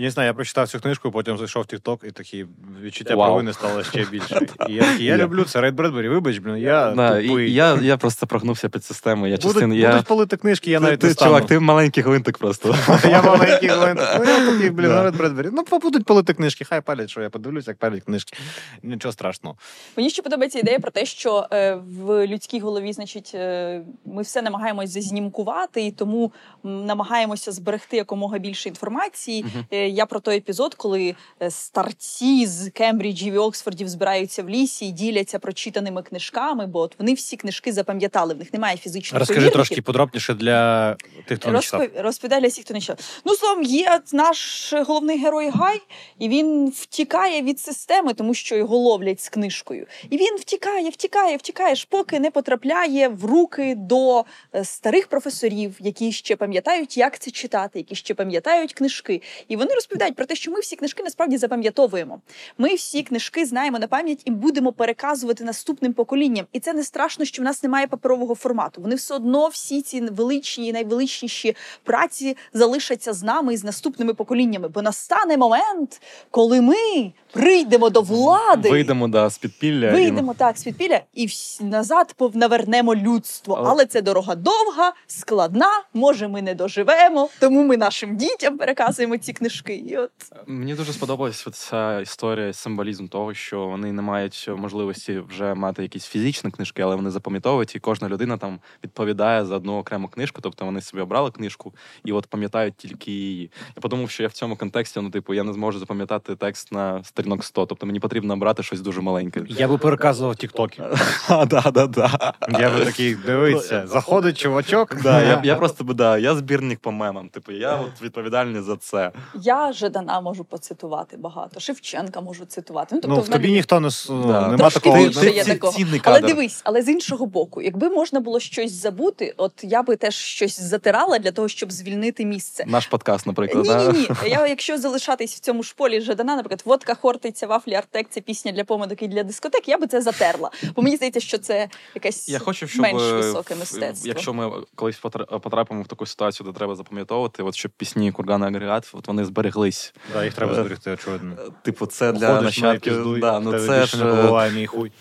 [0.00, 2.46] Я не знаю, я прочитав цю книжку, потім зайшов в TikTok, і такі
[2.82, 3.26] відчуття Вау.
[3.28, 4.46] провини стало ще більше.
[4.68, 7.50] І я такий, я люблю це Рейд Бредбері, вибач, блін, я Да, тупий.
[7.50, 9.26] і я, я просто прогнувся під систему.
[9.26, 9.90] Я Будуть, частин, я...
[9.90, 11.28] будуть палити книжки, я ти, навіть ти, не стану.
[11.28, 12.76] чувак, ти маленький гвинтик просто.
[13.04, 14.00] Я маленький Глент.
[14.18, 15.02] Ну, я такий, блін, Да.
[15.02, 15.48] Ред Бредбері.
[15.52, 18.36] Ну, будуть палити книжки, хай палять, що я подивлюсь, як палять книжки.
[18.82, 19.56] Нічого страшного.
[19.96, 24.42] Мені ще подобається ідея про те, що е, в людській голові, значить, е, ми все
[24.42, 26.32] намагаємось зазнімкувати, і тому
[26.64, 29.44] намагаємося зберегти якомога більше інформації.
[29.72, 34.86] Е, я про той епізод, коли е, старці з Кембриджів і Оксфордів збираються в лісі
[34.86, 39.36] і діляться прочитаними книжками, бо от вони всі книжки запам'ятали, в них немає фізичних Розкажи
[39.36, 39.52] примірників.
[39.52, 40.94] трошки подробніше для
[41.26, 41.80] тих, хто не читав.
[41.80, 42.02] Розпов...
[42.04, 42.98] Розповідай для всіх, хто не читав.
[43.24, 45.80] Ну, словом, є наш головний герой Гай,
[46.18, 49.86] і він втікає від системи, тому що його ловлять з книжкою.
[50.10, 54.24] І він втікає, втікає, втікає, ж поки не потрапляє в руки до
[54.54, 59.22] е, старих професорів, які ще пам'ятають, як це читати, які ще пам'ятають книжки.
[59.48, 62.20] І вони розповідають про те, що ми всі книжки насправді запам'ятовуємо.
[62.58, 66.46] Ми всі книжки знаємо на пам'ять і будемо переказувати наступним поколінням.
[66.52, 68.80] І це не страшно, що в нас немає паперового формату.
[68.82, 74.14] Вони все одно всі ці величні і найвеличніші праці залишаться з нами і з наступними
[74.14, 74.68] поколіннями.
[74.68, 78.70] Бо настане момент, коли ми прийдемо до влади.
[78.70, 79.88] Вийдемо да, з підпілля.
[79.88, 83.54] і- Вийдемо так з підпілля і вс- назад пов- навернемо людство.
[83.54, 85.68] Але- Але це дорога довга, складна.
[85.94, 89.59] Може, ми не доживемо, тому ми нашим дітям переказуємо ці книжки.
[89.68, 90.10] І от
[90.46, 96.06] Мені дуже сподобалась ця історія, символізм того, що вони не мають можливості вже мати якісь
[96.06, 100.40] фізичні книжки, але вони запам'ятовують, і кожна людина там відповідає за одну окрему книжку.
[100.40, 103.50] Тобто вони собі обрали книжку і от пам'ятають тільки її.
[103.76, 107.04] Я подумав, що я в цьому контексті, ну, типу, я не зможу запам'ятати текст на
[107.04, 107.66] сторінок 100.
[107.66, 109.42] Тобто мені потрібно обрати щось дуже маленьке.
[109.48, 110.82] Я би переказував тіктоки.
[111.28, 112.34] Да, да, да.
[112.50, 115.02] Я би такий, дивиться, заходить чувачок.
[115.02, 117.28] Да, я, я просто би да, я збірник по мемам.
[117.28, 119.12] Типу, я от відповідальний за це.
[119.50, 122.94] Я Жадана можу поцитувати багато, Шевченка можу цитувати.
[122.94, 124.40] Ну, Ну, тобто, в в мене тобі ніхто не ну, Да.
[124.40, 125.04] нема Трошки такого.
[125.04, 125.72] більше ну, є такого.
[125.72, 129.96] цінний Але дивись, але з іншого боку, якби можна було щось забути, от я би
[129.96, 132.64] теж щось затирала для того, щоб звільнити місце.
[132.66, 133.66] Наш подкаст, наприклад.
[133.66, 134.30] Ні, ні, ні.
[134.30, 138.52] Я якщо залишатись в цьому ж полі Жадана, наприклад, водка, хортиця, вафлі, артек, це пісня
[138.52, 140.50] для помадок і для дискотек, я би це затерла.
[140.76, 144.08] Бо мені здається, що це якесь Я хочу, щоб менш е, високе мистецтво.
[144.08, 144.98] Якщо ми колись
[145.42, 149.94] потрапимо в таку ситуацію, де треба запам'ятовувати, от щоб пісні кургана агрегат, от вони збереглись.
[150.12, 151.36] Да, їх треба Е, зберегти, очевидно.
[151.38, 152.92] Е, Типу, це для Ходиш, нащадків.
[152.94, 154.92] піздуй, Да, ну це ж не е, буває мій хуй.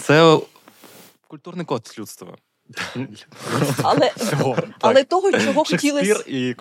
[0.00, 0.38] це
[1.28, 2.28] культурний код людства.
[3.82, 4.56] Але, Всього.
[4.80, 6.24] але того, чого хотілося.
[6.26, 6.54] І.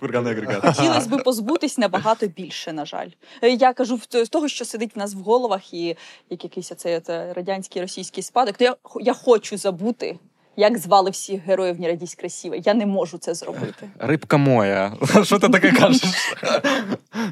[0.64, 3.10] Хотілося би позбутись набагато більше, на жаль.
[3.42, 5.98] Я кажу з того, що сидить в нас в головах, і
[6.30, 8.58] як якийсь оцей е, радянський російський спадок.
[8.58, 10.20] То я, я хочу забути,
[10.58, 12.56] як звали всіх героїв «Не радість красиво».
[12.56, 13.90] Я не можу це зробити.
[14.00, 14.94] Рибка моя.
[15.24, 16.02] Що ти таке кажеш?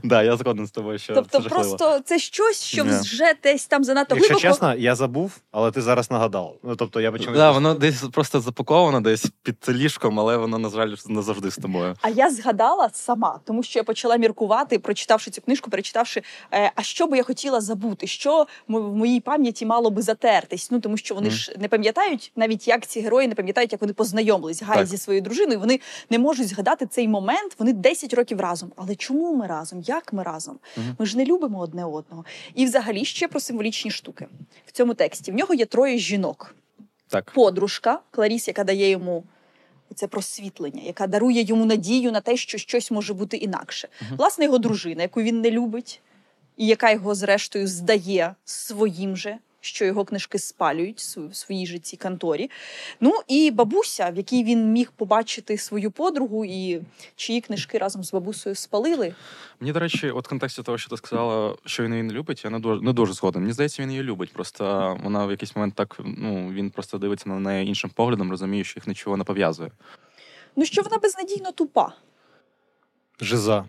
[0.04, 3.84] Да, я згоден з тобою, що Тобто, це просто це щось, що вже десь там
[3.84, 6.56] занадто Якщо чесно, я забув, але ти зараз нагадав.
[6.64, 7.34] Ну, тобто я почав.
[7.34, 11.56] Да, воно десь просто запаковано, десь під ліжком, але воно, на жаль, не завжди з
[11.56, 11.96] тобою.
[12.02, 16.22] А я згадала сама, тому що я почала міркувати, прочитавши цю книжку, перечитавши,
[16.54, 20.72] е, а що би я хотіла забути, що в моїй пам'яті мало би затертись.
[20.72, 23.94] Ну тому що вони ж не пам'ятають, навіть як ці герої не пам'ятають, як вони
[23.94, 24.88] познайомились Гай Так.
[24.88, 25.60] зі своєю дружиною.
[25.60, 27.56] Вони не можуть згадати цей момент.
[27.60, 28.72] Вони 10 років разом.
[28.76, 29.82] Але чому ми разом?
[29.82, 30.60] Як ми разом?
[30.78, 30.96] Мгм.
[31.00, 32.26] Ми ж не любимо одне одного.
[32.56, 34.28] І взагалі ще про символічні штуки
[34.66, 35.32] в цьому тексті.
[35.32, 36.56] В нього є троє жінок
[37.08, 37.32] Так.
[37.36, 39.24] подружка Кларіс, яка дає йому
[39.96, 43.88] це просвітлення, яка дарує йому надію на те, що щось може бути інакше.
[44.02, 44.18] Мгм.
[44.18, 46.02] Власне, його дружина, яку він не любить,
[46.58, 49.38] і яка його, зрештою, здає своїм же.
[49.66, 52.50] Що його книжки спалюють в своїй же цій конторі.
[53.00, 56.82] Ну і бабуся, в якій він міг побачити свою подругу, і
[57.16, 59.16] чиї книжки разом з бабусею спалили.
[59.60, 62.44] Мені, до речі, от в контексті того, що ти сказала, що він її не любить,
[62.44, 63.42] я не дуже не дуже згоден.
[63.42, 64.34] Мені здається, він її любить.
[64.34, 68.64] Просто вона в якийсь момент так, ну він просто дивиться на неї іншим поглядом, розуміє,
[68.64, 69.72] що їх нічого не пов'язує.
[70.56, 71.94] Ну що вона безнадійно тупа.
[73.22, 73.66] Жиза.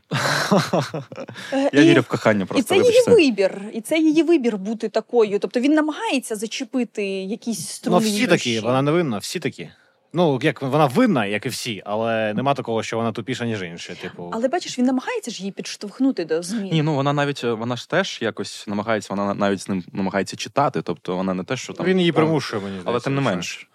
[1.52, 4.88] Е, Я вірю в кохання І просто це її вибір, і це її вибір бути
[4.88, 5.38] такою.
[5.38, 9.68] Тобто він намагається зачепити якісь Ну, всі такі, вона не винна, всі такі.
[10.12, 13.94] Ну, як вона винна, як і всі, але нема такого, що вона тупіша, ніж інші.
[13.94, 16.68] Типу, Але бачиш, він намагається ж її підштовхнути до змін.
[16.72, 20.82] Ні, ну вона навіть вона ж теж якось намагається, вона навіть з ним намагається читати.
[20.82, 22.90] Тобто вона не те, що там він її примушує, мені здається.
[22.90, 23.30] але тим не що.
[23.30, 23.68] менш.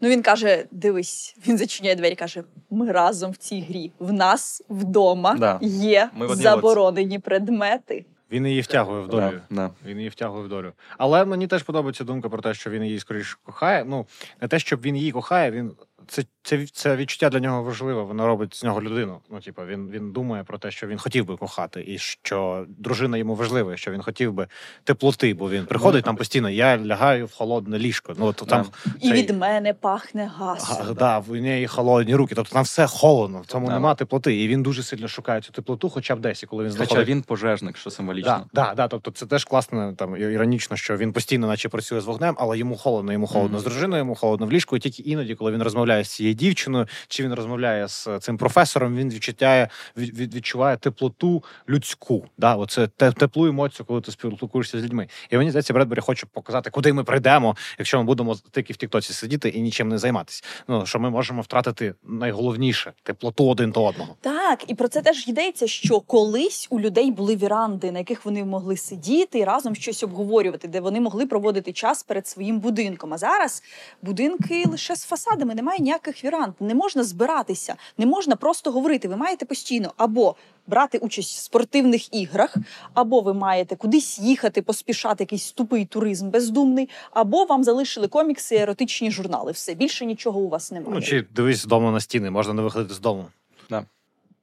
[0.00, 3.92] Ну він каже: дивись, він зачиняє двері, каже: ми разом в цій грі.
[3.98, 5.58] В нас вдома Да.
[5.62, 8.04] є Ми заборонені предмети.
[8.32, 9.20] Він її втягує в долю.
[9.20, 9.70] Да, да.
[9.86, 10.72] Він її втягує в долю.
[10.98, 13.84] Але мені теж подобається думка про те, що він її скоріше кохає.
[13.84, 14.06] Ну,
[14.40, 15.72] не те, щоб він її кохає, він.
[16.10, 19.18] Це, це, це відчуття для нього важливе, воно робить з нього людину.
[19.30, 23.16] Ну, типу, він, він думає про те, що він хотів би кохати, і що дружина
[23.16, 24.46] йому важлива, що він хотів би
[24.84, 26.50] теплоти, бо він приходить там постійно.
[26.50, 28.14] Я лягаю в холодне ліжко.
[28.18, 28.66] Ну, то там
[29.00, 30.86] І цей- від мене пахне газом.
[30.86, 32.34] Га- Да, в неї холодні руки.
[32.34, 33.72] Тобто там все холодно, в цьому Да.
[33.72, 34.42] нема теплоти.
[34.42, 37.22] І він дуже сильно шукає цю теплоту, хоча б десь, і коли він Хоча він
[37.22, 38.46] пожежник, що символічно.
[38.54, 42.04] Да, да, да, тобто це теж класно, там іронічно, що він постійно, наче працює з
[42.04, 43.60] вогнем, але йому холодно, йому холодно Мгм.
[43.60, 44.76] з дружиною, йому холодно в ліжку.
[44.76, 48.96] І тільки іноді, коли він розмовляє з цією дівчиною, чи він розмовляє з цим професором,
[48.96, 52.26] він відчуття від, від- відчуває теплоту людську.
[52.38, 55.08] Да, оце теплу емоцію, коли ти спілкуєшся з людьми.
[55.30, 59.12] І мені здається, Бредбері хоче показати, куди ми прийдемо, якщо ми будемо тільки в Тіктоці
[59.12, 60.44] сидіти і нічим не займатися.
[60.68, 64.16] Ну що ми можемо втратити найголовніше теплоту один до одного.
[64.20, 68.44] Так, і про це теж йдеться, що колись у людей були віранди, на яких вони
[68.44, 73.14] могли сидіти і разом щось обговорювати, де вони могли проводити час перед своїм будинком.
[73.14, 73.62] А зараз
[74.02, 76.60] будинки лише з фасадами, немає ніяких вірант.
[76.60, 79.08] Не можна збиратися, не можна просто говорити.
[79.08, 82.56] Ви маєте постійно або брати участь в спортивних іграх,
[82.94, 88.58] або ви маєте кудись їхати, поспішати, якийсь тупий туризм бездумний, або вам залишили комікси, і
[88.58, 89.52] еротичні журнали.
[89.52, 90.94] Все більше нічого у вас немає.
[90.94, 93.24] Ну, чи дивись вдома на стіни, можна не виходити з дому.
[93.70, 93.84] Да.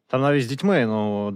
[0.09, 1.33] Там навіть з дітьми ну,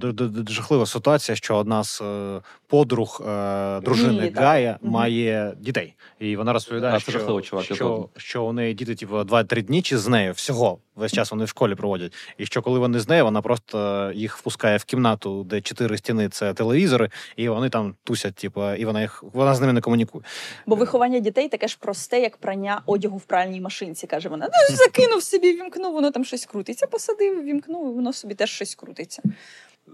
[0.50, 4.32] жахлива ситуація, що одна з е, подруг е, дружини Ні.
[4.36, 4.92] Гая так.
[4.92, 5.94] має дітей.
[6.20, 9.82] І вона розповідає, А, що, жахливо, чувак, що, що у неї діти, типу, 2-3 дні
[9.82, 10.78] чи з нею всього.
[10.96, 12.14] Весь час вони в школі проводять.
[12.38, 16.30] І що коли вони з нею, вона просто їх впускає в кімнату, де чотири стіни
[16.30, 20.24] це телевізори, і вони там тусять, типу, і вона їх вона з ними не комунікує.
[20.66, 24.50] Бо виховання дітей таке ж просте, як прання одягу в пральній машинці, каже вона.
[24.70, 29.22] Ну, закинув собі, вімкнув, воно там щось крутиться, посадив, вімкнув, воно собі теж щось крутиться.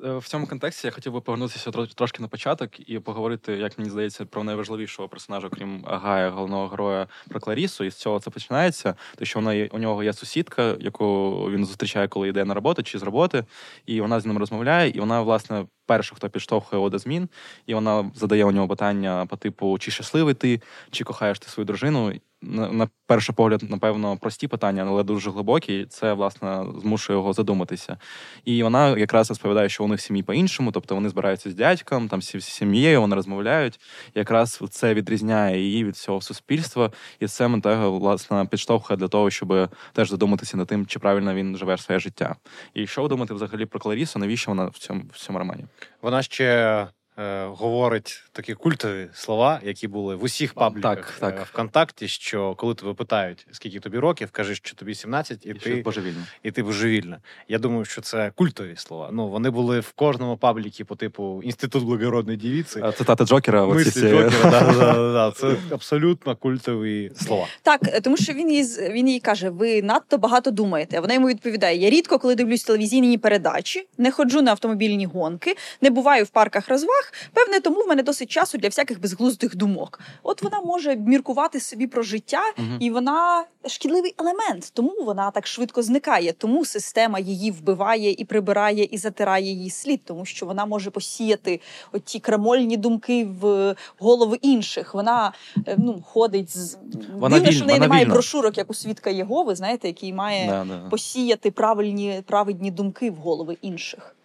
[0.06, 3.90] Е, в цьому контексті я хотів би повернутися трошки на початок і поговорити, як мені
[3.90, 7.84] здається, про найважливішого персонажа, крім Гая, головного героя про Кларісу.
[7.84, 8.96] І з цього це починається.
[9.16, 13.00] То що вона у нього є сусідка, яку він зустрічає, коли йде на роботу чи
[13.00, 13.46] з роботи,
[13.86, 17.30] і вона з ним розмовляє, і вона, власне, перша, хто підштовхує його до змін,
[17.66, 21.66] і вона задає у нього питання по типу: чи щасливий ти, чи кохаєш ти свою
[21.66, 25.86] дружину на, перший погляд, напевно, прості питання, але дуже глибокі.
[25.90, 27.98] Це власне змушує його задуматися.
[28.46, 32.20] І вона якраз розповідає, що них в сім'ї по-іншому, тобто вони збираються з дядьком, там
[32.20, 33.80] всі сім'єю, вони розмовляють.
[34.16, 39.30] І якраз це відрізняє її від всього суспільства, і це Монтего, власне підштовхує для того,
[39.30, 42.36] щоб теж задуматися над тим, чи правильно він живе своє життя.
[42.74, 44.20] І що ви думаєте взагалі про Кларісу?
[44.20, 45.66] Навіщо вона в цьому в цьому романі?
[46.02, 46.88] Вона ще
[47.20, 51.40] Е, говорить такі культові слова, які були в усіх пабліках так, так.
[51.40, 55.54] Е, ВКонтакті, що коли тебе питають, скільки тобі років, кажеш, що тобі 17, і, і
[55.54, 56.28] ти божевільна.
[56.44, 57.20] І ти божевільна.
[57.48, 59.10] Я думаю, що це культові слова.
[59.14, 62.84] Ну вони були в кожному паблікі по типу інститут благородної дівіці.
[62.98, 63.66] Цитати Джокера.
[63.66, 67.48] Мислі Джокера, да, да, да, Це абсолютно культові слова.
[67.62, 71.00] Так, е, тому що він їй він їй каже: ви надто багато думаєте.
[71.00, 75.90] Вона йому відповідає: Я рідко, коли дивлюсь телевізійні передачі, не ходжу на автомобільні гонки, не
[75.90, 77.07] буваю в парках розваг.
[77.34, 80.00] Певне, тому в мене досить часу для всяких безглуздих думок.
[80.24, 82.68] От вона може міркувати собі про життя, угу.
[82.80, 86.34] і вона шкідливий елемент, тому вона так швидко зникає.
[86.34, 91.62] Тому система її вбиває і прибирає, і затирає її слід, тому що вона може посіяти
[91.92, 94.94] оті крамольні думки в голови інших.
[94.94, 95.34] Вона
[95.68, 96.78] е, ну ходить з
[97.14, 98.14] вона Дивно, що в неї немає вільна.
[98.14, 100.90] брошурок, як у свідка Єгови, знаєте, який має да, да.
[100.90, 104.16] посіяти правильні праведні думки в голови інших.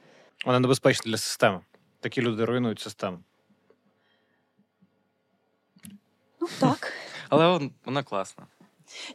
[0.46, 1.60] Вона небезпечна для системи.
[2.02, 3.18] Такі люди руйнують систему.
[6.40, 6.92] Ну так.
[7.28, 8.46] Але вона класна.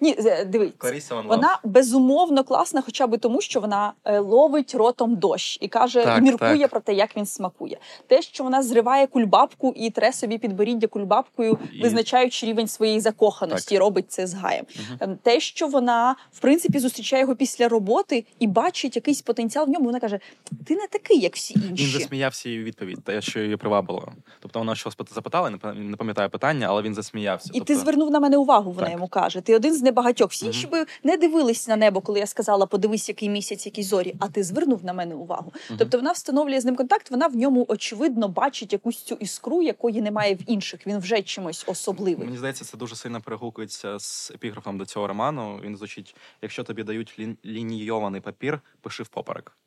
[0.01, 0.15] Ні,
[0.47, 6.03] дивіться, вона безумовно класна, хоча б тому, що вона е, ловить ротом дощ і каже,
[6.03, 6.71] так, і міркує так.
[6.71, 7.77] про те, як він смакує.
[8.07, 11.81] Те, що вона зриває кульбабку і тре собі підборіддя кульбабкою, і...
[11.81, 13.79] визначаючи рівень своєї закоханості, так.
[13.79, 14.65] робить це з гаєм.
[15.01, 15.17] Угу.
[15.23, 19.85] Те, що вона в принципі зустрічає його після роботи і бачить якийсь потенціал в ньому.
[19.85, 20.19] Вона каже:
[20.65, 21.83] Ти не такий, як всі інші.
[21.83, 24.11] Він засміявся її відповідь, те, що її привабило.
[24.39, 27.49] Тобто вона щось запитала, не пам'ятає питання, але він засміявся.
[27.53, 27.73] І тобто...
[27.73, 28.71] ти звернув на мене увагу.
[28.71, 29.41] Вона йому каже.
[29.41, 30.31] Ти один з небагатьох.
[30.31, 34.15] Всі інші би не дивились на небо, коли я сказала, подивись, який місяць, які зорі.
[34.19, 35.53] А ти звернув на мене увагу.
[35.77, 37.11] Тобто вона встановлює з ним контакт.
[37.11, 40.87] Вона в ньому очевидно бачить якусь цю іскру, якої немає в інших.
[40.87, 42.25] Він вже чимось особливим.
[42.25, 45.59] Мені здається, це дуже сильно перегукується з епіграфом до цього роману.
[45.63, 47.37] Він звучить: якщо тобі дають лі...
[47.45, 49.57] лінійований папір, пиши в поперек.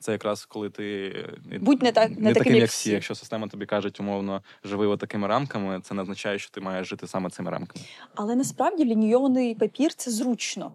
[0.00, 1.14] Це якраз коли ти
[1.60, 2.90] будь не так не, не таким, як всі.
[2.90, 7.06] Якщо система тобі каже, умовно живи такими рамками, це не означає, що ти маєш жити
[7.06, 7.84] саме цими рамками.
[8.14, 10.72] Але насправді лінійований папір це зручно.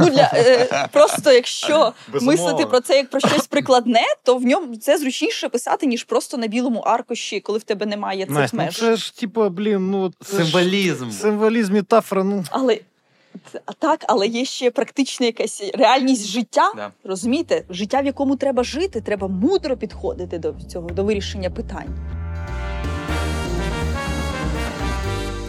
[0.00, 2.42] Ну, для, е, Просто якщо Безумовно.
[2.44, 6.36] мислити про це як про щось прикладне, то в ньому це зручніше писати, ніж просто
[6.36, 8.82] на білому аркуші, коли в тебе немає цих Настя, ну, меж.
[8.82, 11.10] Ну, це ж типу, блін, ну символізм.
[11.10, 12.24] Символізм, метафора.
[12.24, 12.80] Ну але
[13.78, 16.72] так, але є ще практична якась реальність життя.
[16.76, 16.92] Да.
[17.04, 22.23] Розумієте, життя, в якому треба жити, треба мудро підходити до цього до вирішення питань.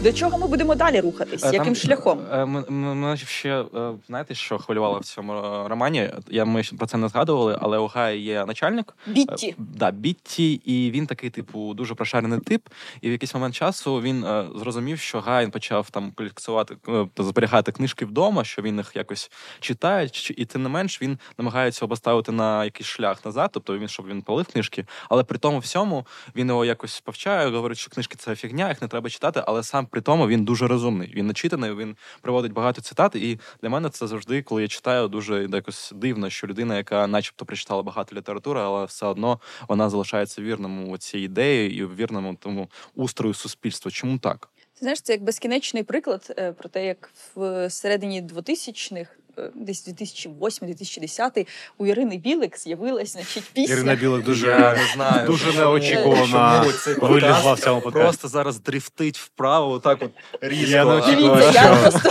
[0.06, 1.44] До чого ми будемо далі рухатись?
[1.44, 2.20] Е, Яким Там, шляхом?
[2.32, 5.32] Е, ми ще е, знаєте, що хвилювало в цьому
[5.68, 6.10] романі?
[6.28, 9.54] Я ми про це не згадували, але у Гая є начальник Бітті.
[9.58, 12.68] Да, Бітті, і він такий, типу, дуже прошарений тип.
[13.00, 16.76] І в якийсь момент часу він зрозумів, що Гай почав там колекціювати
[17.18, 22.32] зберігати книжки вдома, що він їх якось читає, і тим не менш він намагається обоставити
[22.32, 26.48] на якийсь шлях назад, тобто він щоб він палив книжки, але при тому всьому він
[26.48, 30.02] його якось повчає, говорить, що книжки це фігня, їх не треба читати, але сам при
[30.02, 31.12] тому він дуже розумний.
[31.14, 33.16] Він начитаний, він приводить багато цитат.
[33.16, 37.44] І для мене це завжди, коли я читаю, дуже якось дивно, що людина, яка, начебто,
[37.44, 43.34] прочитала багато літератури, але все одно вона залишається вірному цій ідеї і вірному тому устрою
[43.34, 43.90] суспільства.
[43.90, 44.48] Чому так?
[44.74, 49.88] Ти знаєш, це як безкінечний приклад е, про те, як в середині 2000-х Е, десь
[49.88, 51.46] 2008-2010
[51.78, 53.74] у Ірини Білик з'явилась значить, пісня.
[53.74, 56.64] Ірина Білик дуже Я не знаю, дуже неочікувано
[57.00, 58.06] вилізла в цьому подкасті.
[58.06, 60.70] Просто зараз дрифтить вправо, так от різко.
[60.70, 62.10] Я не Дивіться, я просто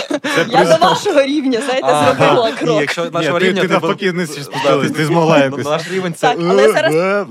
[0.49, 2.81] я до вашого рівня, знаєте, зробила крок.
[2.81, 5.65] Якщо нашого рівня ти навпаки не спустилась, ти змогла якось.
[5.65, 6.35] Наш рівень це...
[6.49, 7.27] Але зараз,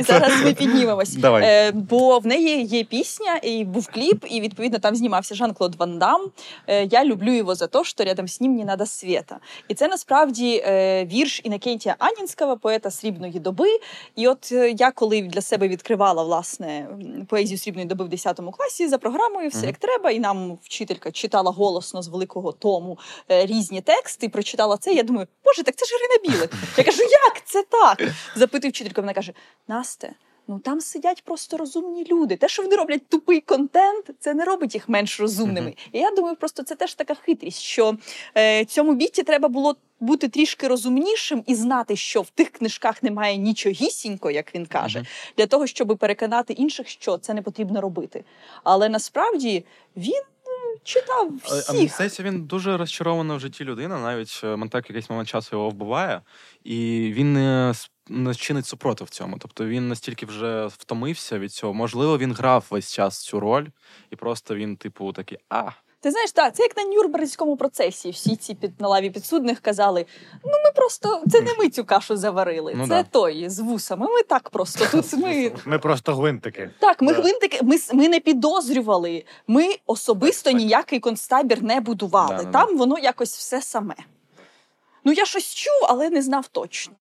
[0.00, 1.14] і зараз ми піднімемось.
[1.14, 1.42] Давай.
[1.44, 5.98] Е, бо в неї є пісня, і був кліп, і відповідно там знімався Жан-Клод Ван
[5.98, 6.20] Дам.
[6.66, 9.15] Е, я люблю його за те, що рядом з ним не треба світ.
[9.16, 9.40] Світа.
[9.68, 13.68] І це насправді е, вірш Інакентія Анінського, поета срібної доби.
[14.16, 16.88] І от е, я коли для себе відкривала власне
[17.28, 19.66] поезію срібної доби в 10 класі за програмою, все Мгм.
[19.66, 22.98] як треба, і нам вчителька читала голосно з великого тому
[23.30, 24.92] е, різні тексти, і прочитала це.
[24.92, 26.52] Я думаю, боже, так це ж Ірина Білик.
[26.76, 28.02] Я кажу, як це так?
[28.36, 29.32] Запитую вчительку, вона каже:
[29.68, 30.12] Насте.
[30.48, 32.36] Ну там сидять просто розумні люди.
[32.36, 35.74] Те, що вони роблять тупий контент, це не робить їх менш розумними.
[35.92, 37.96] І я думаю, просто це теж така хитрість, що
[38.36, 43.36] е, цьому біті треба було бути трішки розумнішим і знати, що в тих книжках немає
[43.36, 45.06] нічогісінько, як він каже, Мгм.
[45.36, 48.24] для того, щоб переконати інших, що це не потрібно робити.
[48.64, 49.64] Але насправді
[49.96, 50.22] він
[50.84, 51.94] читав А- А мені всіх.
[51.94, 53.98] здається, він дуже розчарована в житті людина.
[53.98, 56.22] Навіть е, Монтек якийсь момент часу його вбиває,
[56.64, 57.72] і він не,
[58.08, 59.38] не чинить супротив цьому.
[59.38, 61.74] Тобто він настільки вже втомився від цього.
[61.74, 63.66] Можливо, він грав весь час цю роль,
[64.10, 65.70] і просто він, типу, такий а.
[66.06, 68.10] Ти знаєш, так, це як на Нюрнберзькому процесі.
[68.10, 70.06] Всі ці під на лаві підсудних казали:
[70.44, 73.02] ну ми просто це не ми цю кашу заварили, Ну це да.
[73.02, 74.06] той з вусами.
[74.06, 75.52] Ми так просто тут ми.
[75.64, 76.70] Ми просто гвинтики.
[76.78, 79.24] Так, ми гвинтики, ми, ми не підозрювали.
[79.46, 82.48] Ми особисто ніякий концтабір не будували.
[82.52, 83.94] Там воно якось все саме.
[85.04, 86.94] Ну, я щось чув, але не знав точно.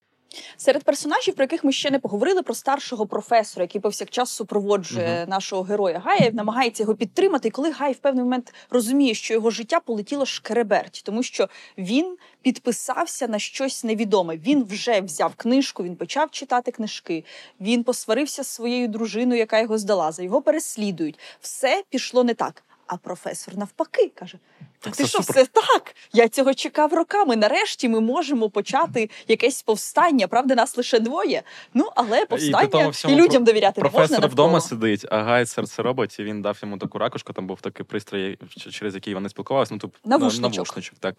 [0.57, 5.61] Серед персонажів, про яких ми ще не поговорили, про старшого професора, який повсякчас супроводжує нашого
[5.61, 7.47] героя Гая, намагається його підтримати.
[7.47, 12.17] І коли Гай в певний момент розуміє, що його життя полетіло шкереберть, тому що він
[12.41, 14.37] підписався на щось невідоме.
[14.37, 17.23] Він вже взяв книжку, він почав читати книжки.
[17.61, 20.11] Він посварився з своєю дружиною, яка його здала.
[20.11, 21.19] За його переслідують.
[21.41, 22.63] Все пішло не так.
[22.87, 24.39] А професор навпаки каже:
[24.79, 25.43] Так ти що, супер.
[25.43, 25.95] все так?
[26.13, 27.35] Я цього чекав роками.
[27.35, 30.27] Нарешті ми можемо почати якесь повстання.
[30.27, 31.43] Правда, нас лише двоє.
[31.73, 33.97] Ну але повстання і, всьому людям про- довіряти не можна.
[33.99, 34.47] Професор навколо.
[34.47, 37.85] вдома сидить, а Гай серце робить, і він дав йому таку ракушку, там був такий
[37.85, 38.37] пристрій,
[38.71, 39.73] через який вони спілкувалися.
[39.73, 40.55] Ну, тут Навушничок.
[40.55, 41.15] навушничок, так.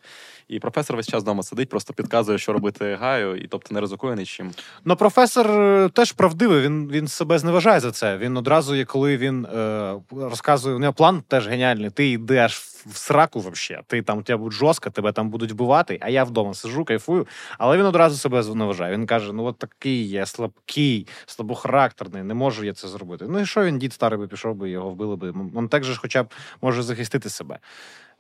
[0.49, 4.17] І професор весь час вдома сидить, просто підказує, що робити Гаю, і тобто не ризикує
[4.17, 4.51] нічим.
[4.85, 6.61] Ну, професор е, теж правдивий.
[6.61, 8.17] Він, він себе зневажає за це.
[8.17, 11.91] Він одразу, коли він е, розказує, у нього план теж геніальний.
[11.91, 13.83] Ти йдеш в, сраку вообще.
[13.87, 17.27] Ти там у тебе буде жорстко, тебе там будуть вбивати, а я вдома сижу, кайфую.
[17.59, 18.93] Але він одразу себе зневажає.
[18.93, 23.27] Він каже: ну от такий я слабкий, слабохарактерний, не можу я це зробити.
[23.29, 25.33] Ну і що він дід старий би пішов би, його вбили би.
[25.33, 26.27] Він так же ж хоча б
[26.63, 27.59] може захистити себе.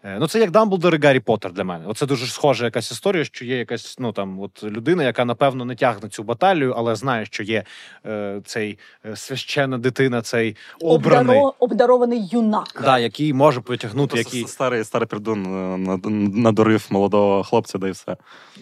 [0.07, 1.85] Е, Ну, це як Дамблдор і Гаррі Поттер для мене.
[1.87, 5.75] Оце дуже схожа якась історія, що є якась ну там от людина, яка напевно не
[5.75, 7.65] тягне цю баталію, але знає, що є
[8.07, 12.83] е, цей е, священна дитина, цей обраний, Обдаро- обдарований юнак.
[12.85, 16.09] да, який може потягнути, який старий, старий придун е,
[16.41, 18.17] надурив молодого хлопця, да і все.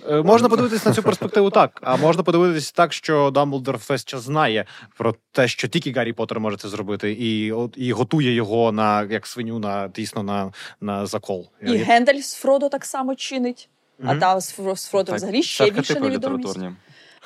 [0.09, 1.81] Е, можна подивитися на цю перспективу так.
[1.83, 4.65] А можна подивитися так, що Дамблдор весь час знає
[4.99, 9.03] про те, що тільки Гаррі Поттер може це зробити, і от і готує його на
[9.03, 11.07] як свиню на дійсно на, на
[11.43, 11.75] закол.
[11.75, 13.69] І Гендель з Фродо так само чинить.
[14.05, 16.59] А там та з Фродо взагалі ще більше архетипи невідомість.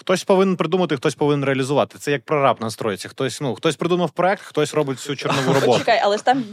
[0.00, 1.98] Хтось повинен придумати, хтось повинен реалізувати.
[1.98, 3.08] Це як прораб настроїться.
[3.08, 5.78] Хтось ну хтось придумав проект, хтось робить всю чорнову роботу.
[5.78, 6.44] Чекай, але ж там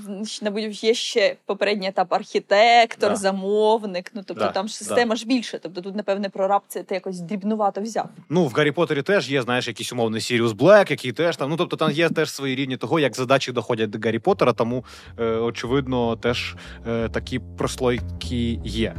[0.42, 3.16] мабуть, є ще попередній етап архітектор, Да.
[3.16, 4.12] замовник.
[4.14, 5.60] Ну тобто Да, там система ж більше.
[5.64, 8.10] Тобто тут, напевне, прораб це ти якось дрібнувато взяв.
[8.30, 11.50] Ну в Гаррі Поттері теж є, знаєш, якийсь умовний Сіріус Блек, який теж там.
[11.50, 14.86] Ну тобто там є теж свої рівні того, як задачі доходять до Гаррі Поттера, тому
[15.20, 16.56] е, очевидно теж
[16.88, 18.96] е, такі прослойки є.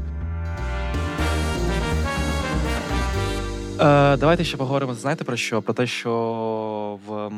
[3.80, 4.94] Е, давайте ще поговоримо.
[4.94, 5.62] Знаєте про що?
[5.62, 6.12] Про те, що
[7.06, 7.30] в,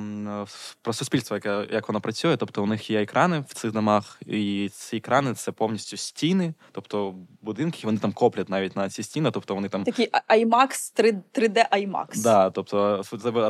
[0.82, 2.36] про суспільство, яке як воно працює.
[2.36, 7.14] Тобто у них є екрани в цих домах, і ці екрани це повністю стіни, тобто
[7.42, 9.84] будинки, вони там коплять навіть на ці стіни, тобто вони там.
[9.84, 12.22] Такий а- IMAX, 3, 3D IMAX.
[12.22, 13.02] Да, тобто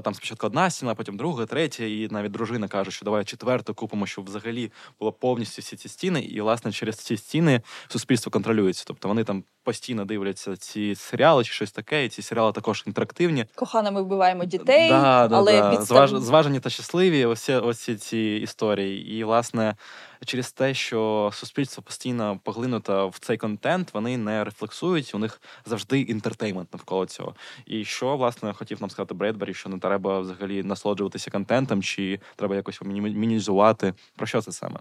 [0.04, 4.06] там спочатку одна стіна, потім друга, третя, і навіть дружина каже, що давай четверту купимо,
[4.06, 6.20] щоб взагалі було повністю всі ці стіни.
[6.20, 8.84] І власне через ці стіни суспільство контролюється.
[8.86, 12.04] Тобто вони там постійно дивляться ці серіали чи щось таке.
[12.04, 13.46] І ці серіали також інтерактивні.
[13.54, 15.70] Кохана, ми вбиваємо дітей, Да, да, але да.
[15.70, 16.08] відстав...
[16.08, 19.18] Зваж, зважені та щасливі, ось, ось ці- історії.
[19.18, 19.76] І, власне,
[20.24, 26.00] через те, що суспільство постійно поглинуто в цей контент, вони не рефлексують, у них завжди
[26.00, 27.34] інтертеймент навколо цього.
[27.66, 32.56] І що, власне, хотів нам сказати Бредбері, що не треба взагалі насолоджуватися контентом, чи треба
[32.56, 33.94] якось мінімізувати.
[34.16, 34.80] Про що це саме?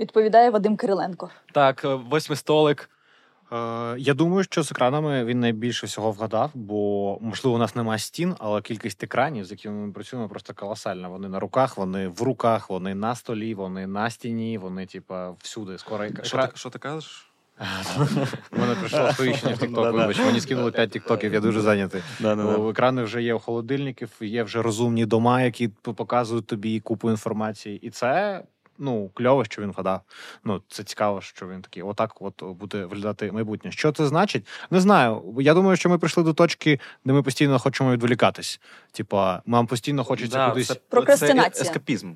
[0.00, 1.30] відповідає Вадим Кириленко.
[1.52, 2.90] Так, восьмий столик.
[3.52, 7.98] Е, я думаю, що з екранами він найбільше всього вгадав, бо можливо у нас немає
[7.98, 11.08] стін, але кількість екранів, з якими ми працюємо, просто колосальна.
[11.08, 15.78] Вони на руках, вони в руках, вони на столі, вони на стіні, вони, типа, всюди.
[15.78, 17.26] Скоро екра- ти, що ти кажеш?
[18.52, 19.90] У мене прийшло сповіщення в TikTok, Да-да.
[19.90, 22.02] вибач, мені скинули 5 тіктоків, я дуже зайнятий.
[22.70, 27.76] Екрани вже є у холодильників, є вже розумні дома, які показують тобі купу інформації.
[27.82, 28.42] І це
[28.80, 30.00] ну, кльово, що він вгадав.
[30.44, 33.72] Ну, це цікаво, що він такий, отак от буде виглядати майбутнє.
[33.72, 34.46] Що це значить?
[34.70, 35.34] Не знаю.
[35.40, 38.60] Я думаю, що ми прийшли до точки, де ми постійно хочемо відволікатись.
[38.92, 40.66] Типа, нам постійно хочеться Да, кудись.
[40.68, 41.50] це, Прокрастинація.
[41.50, 42.12] Це ескапізм.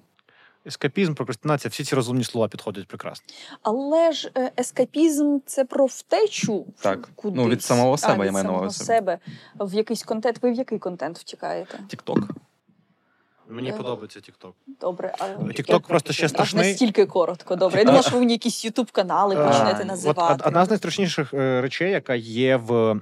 [0.67, 3.27] Ескапізм, прокрастинація, всі ці розумні слова підходять прекрасно.
[3.63, 7.09] Але ж е, ескапізм це про втечу Так.
[7.15, 7.37] кудись.
[7.37, 8.85] Ну, від самого себе, а, від я маю на увазі.
[8.85, 9.19] себе
[9.61, 10.43] в якийсь контент.
[10.43, 11.79] Ви в який контент втікаєте?
[11.89, 12.19] Тікток.
[13.49, 14.53] Мені Е, подобається TikTok.
[14.81, 17.57] Добре, а TikTok просто ще аж настільки коротко.
[17.57, 17.79] Добре.
[17.79, 20.35] Я думала, що ви мені якісь ютуб канали почнете називати.
[20.35, 23.01] од- одна з найстрашніших е, речей, яка є в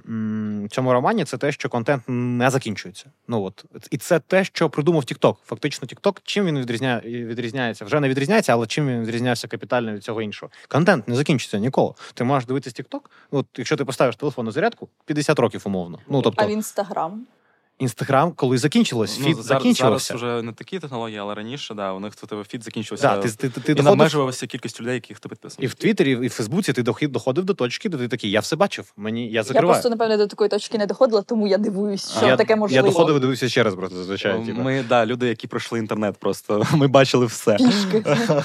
[0.71, 3.05] цьому романі, це те, що контент не закінчується.
[3.27, 5.35] Ну от і це те, що придумав TikTok.
[5.45, 7.85] Фактично, TikTok, чим він відрізняє відрізняється?
[7.85, 10.51] Вже не відрізняється, але чим він відрізняється капітально від цього іншого?
[10.67, 11.93] Контент не закінчиться ніколи.
[12.13, 12.99] Ти можеш дивитись TikTok,
[13.31, 15.99] От якщо ти поставиш телефон на зарядку, 50 років умовно.
[16.07, 17.25] Ну тобто А в інстаграм.
[17.83, 20.13] Інстаграм, коли закінчилось, Ну, фіт зараз, закінчився.
[20.17, 23.07] зараз вже не такі технології, але раніше, да, у них тут тебе фіт закінчився.
[23.07, 25.63] Да, ти, ти, ти, ти і доходив, обмежувався кількість людей, яких ти підписав.
[25.63, 28.39] і в Твіттері, і в Фейсбуці ти дохід- доходив до точки, де ти такий, я
[28.39, 32.11] все бачив, мені я Я просто напевне до такої точки не доходила, тому я дивуюсь,
[32.17, 32.85] що я, таке можливо.
[32.87, 34.45] Я доходив і дивився ще раз просто зазвичай.
[34.45, 34.61] типу.
[34.61, 37.55] Ми, да, люди, які пройшли інтернет, просто ми бачили все.
[37.57, 38.03] Пішки.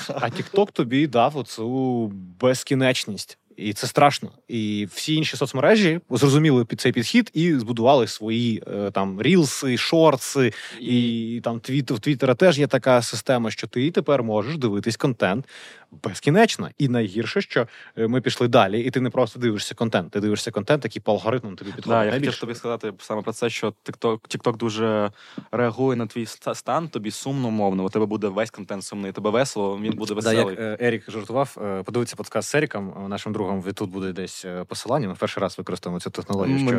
[0.08, 2.06] А TikTok тобі дав оцю
[2.40, 3.38] безкінечність.
[3.58, 4.30] І це страшно.
[4.48, 10.52] І всі інші соцмережі зрозуміли під цей підхід і збудували свої е, там рілси, шорси,
[10.80, 15.48] і там твіт, в Твіттера теж є така система, що ти тепер можеш дивитись контент
[16.02, 16.68] безкінечно.
[16.78, 17.66] І найгірше, що
[17.98, 21.12] е, ми пішли далі, і ти не просто дивишся контент, ти дивишся контент, який по
[21.12, 21.98] алгоритмам тобі підходить.
[21.98, 25.10] Да, я хотів тобі сказати саме про це, що TikTok, TikTok дуже
[25.52, 29.78] реагує на твій стан, тобі сумно мовно, у тебе буде весь контент сумний, тебе весело,
[29.82, 33.64] він буде Да, як е, Ерік жартував, е, подивиться подкаст з Еріком, нашим другом.
[33.74, 35.08] Тут буде десь посилання.
[35.08, 36.58] Ми перший раз використовуємо цю технологію.
[36.58, 36.74] Що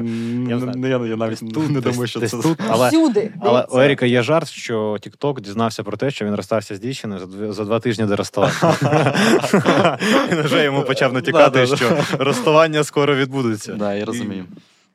[0.51, 0.73] я знаю.
[0.77, 3.33] ну, я, я навіть тут, не думаю, що десь це тут, але Всюди.
[3.41, 7.19] Але у Еріка є жарт, що TikTok дізнався про те, що він розстався з дівчиною
[7.19, 8.75] за дві за два тижні до розставання.
[10.31, 13.73] Він вже йому почав натякати, що розставання скоро відбудеться.
[13.73, 14.45] Да, я розумію.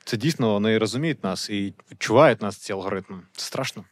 [0.05, 3.16] Це дійсно вони розуміють нас і відчувають нас ці алгоритми.
[3.36, 3.84] Це страшно.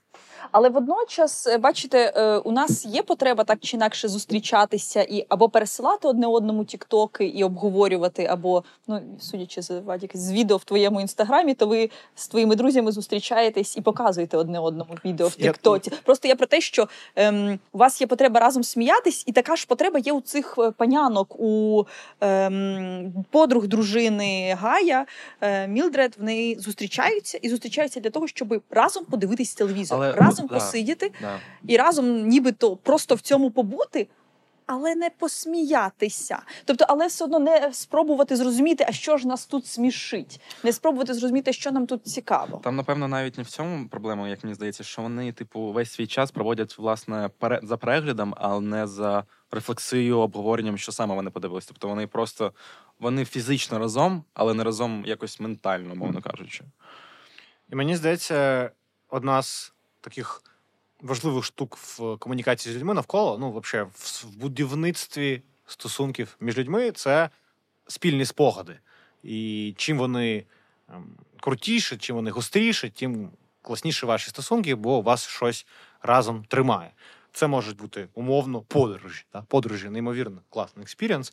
[0.52, 5.48] Але водночас, е, бачите, е, у нас є потреба так чи інакше зустрічатися і або
[5.48, 11.00] пересилати одне одному тіктоки і обговорювати, або ну судячи з Вадік, з відео в твоєму
[11.00, 15.90] інстаграмі, то ви з твоїми друзями зустрічаєтесь і показуєте одне одному відео в Я- Тіктоці.
[16.04, 19.66] Просто я про те, що ем, у вас є потреба разом сміятись, і така ж
[19.66, 21.84] потреба є у цих е, панянок, у
[22.20, 25.06] ем, подруг дружини Гая.
[25.40, 30.48] Е, Мілдред вони зустрічаються і зустрічаються для того, щоб разом подивитись телевізор, Але, разом ну,
[30.48, 30.54] да.
[30.54, 31.38] посидіти Да.
[31.66, 34.08] і разом, нібито просто в цьому побути.
[34.66, 39.66] Але не посміятися, тобто, але все одно не спробувати зрозуміти, а що ж нас тут
[39.66, 42.60] смішить, не спробувати зрозуміти, що нам тут цікаво.
[42.64, 46.06] Там, напевно, навіть не в цьому проблема, як мені здається, що вони, типу, весь свій
[46.06, 51.66] час проводять власне пере- за переглядом, а не за рефлексією, обговоренням, що саме вони подивились.
[51.66, 52.52] Тобто вони просто
[53.00, 56.64] вони фізично разом, але не разом якось ментально, мовно кажучи.
[57.72, 58.70] І мені здається,
[59.08, 59.71] одна з
[60.02, 60.42] таких
[61.00, 67.30] важливих штук в комунікації з людьми навколо, ну, взагалі, в, будівництві стосунків між людьми це
[67.86, 68.78] спільні спогади.
[69.22, 70.44] І чим вони
[70.88, 73.30] ем, крутіші, чим вони гостріші, тим
[73.62, 75.66] класніші ваші стосунки, бо вас щось
[76.02, 76.90] разом тримає.
[77.32, 79.24] Це можуть бути умовно подорожі.
[79.30, 79.42] Та?
[79.42, 81.32] Подорожі, неймовірно, класний experience.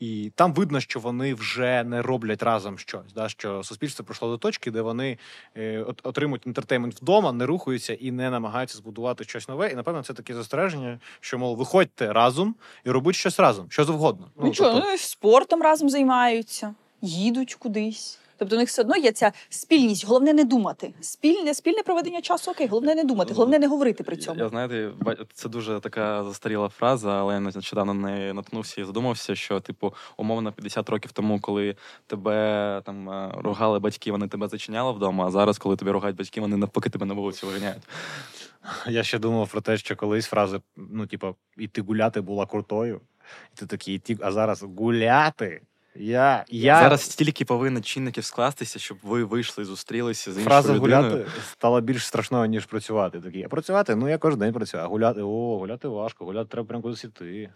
[0.00, 3.12] І там видно, що вони вже не роблять разом щось.
[3.14, 3.28] Да?
[3.28, 5.18] Що суспільство пройшло до точки, де вони
[5.56, 9.70] е, от- отримують entertainment вдома, не рухаються і не намагаються збудувати щось нове.
[9.70, 14.30] І напевно це таке застереження, що мов виходьте разом і робіть щось разом, що завгодно.
[14.36, 18.18] Ну, чого, тобто, ну, спортом разом займаються, їдуть кудись.
[18.38, 20.06] Тобто у них все одно є ця спільність.
[20.06, 20.94] Головне не думати.
[21.00, 24.40] Спільне, спільне проведення часу окей, головне не думати, головне не говорити при цьому.
[24.40, 29.34] Я знаєте, ба- це дуже така застаріла фраза, але я нещодавно неї наткнувся і задумався,
[29.34, 31.76] що, типу, умовно 50 років тому, коли
[32.06, 36.40] тебе там е, ругали батьки, вони тебе зачиняли вдома, а зараз, коли тебе ругають батьки,
[36.40, 37.82] вони навпаки тебе на вулицю виганяють.
[38.88, 43.00] Я ще думав про те, що колись фраза, ну, типу, іти гуляти була крутою.
[43.54, 45.60] І ти такий, «Іти- а зараз гуляти.
[45.94, 46.80] Я, я...
[46.80, 51.10] Зараз стільки повинно чинників скластися, щоб ви вийшли зустрілися з іншою Фраза людиною.
[51.10, 53.20] гуляти стала більш страшною, ніж працювати.
[53.20, 54.82] Такий, а працювати, ну я кожен день працюю.
[54.82, 57.50] А гуляти, о, гуляти важко, гуляти треба прямо кудись іти.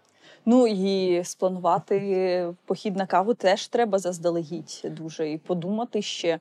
[0.46, 5.30] Ну і спланувати похід на каву теж треба заздалегідь дуже.
[5.30, 6.38] І подумати ще.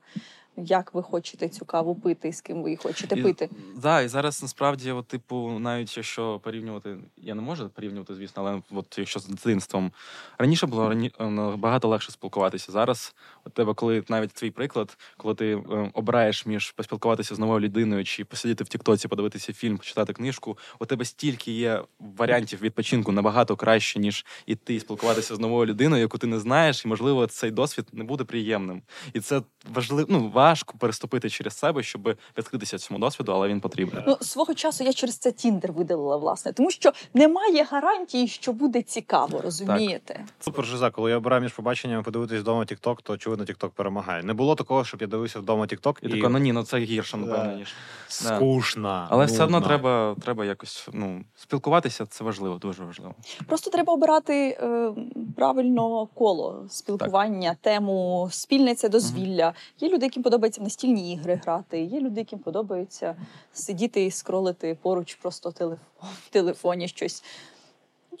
[0.56, 3.48] Як ви хочете цю каву пити, і з ким ви її хочете І- пити.
[3.76, 8.62] Да, і зараз насправді, от, типу, навіть якщо порівнювати, я не можу порівнювати, звісно, але
[8.70, 9.92] от якщо з дитинством
[10.38, 11.12] раніше було рані...
[11.20, 12.72] е, набагато легше спілкуватися.
[12.72, 13.14] Зараз
[13.46, 18.04] у тебе, коли навіть твій приклад, коли ти е, обираєш між поспілкуватися з новою людиною
[18.04, 21.82] чи посидіти в Тіктоці, подивитися фільм, почитати книжку, у тебе стільки є
[22.16, 26.88] варіантів відпочинку набагато краще, ніж іти спілкуватися з новою людиною, яку ти не знаєш, і
[26.88, 28.82] можливо цей досвід не буде приємним.
[29.12, 29.42] І це
[29.72, 34.04] важливо, ну важко переступити через себе, щоб відкритися цьому досвіду, але він потрібен.
[34.06, 38.82] Ну, свого часу я через це Тіндер видалила, власне, тому що немає гарантії, що буде
[38.82, 40.24] цікаво, розумієте?
[40.40, 44.22] Супер жиза, коли я обираю між побаченнями подивитись вдома TikTok, то очевидно TikTok перемагає.
[44.22, 46.78] Не було такого, щоб я дивився вдома TikTok І і, тако, ну ні, ну це
[46.78, 47.56] гірше, напевно, Да.
[47.56, 47.74] ніж.
[48.08, 49.06] скучно.
[49.10, 53.14] Але все одно треба, треба якось ну, спілкуватися, це важливо, дуже важливо.
[53.46, 54.92] Просто треба обирати е,
[55.36, 59.52] правильно коло спілкування, тему спільне це дозвілля.
[59.80, 61.82] Є люди, яким подобається в настільні ігри грати.
[61.82, 63.16] Є люди, яким подобається
[63.52, 67.24] сидіти і скролити поруч просто телефон в телефоні щось.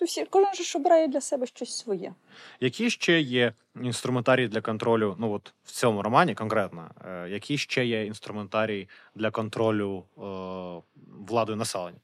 [0.02, 2.14] Всі кожен же ж обирає для себе щось своє.
[2.60, 3.52] Які ще є
[3.82, 5.16] інструментарії для контролю?
[5.18, 10.22] Ну от в цьому романі конкретно, е, які ще є інструментарії для контролю е,
[11.28, 11.98] владою населення,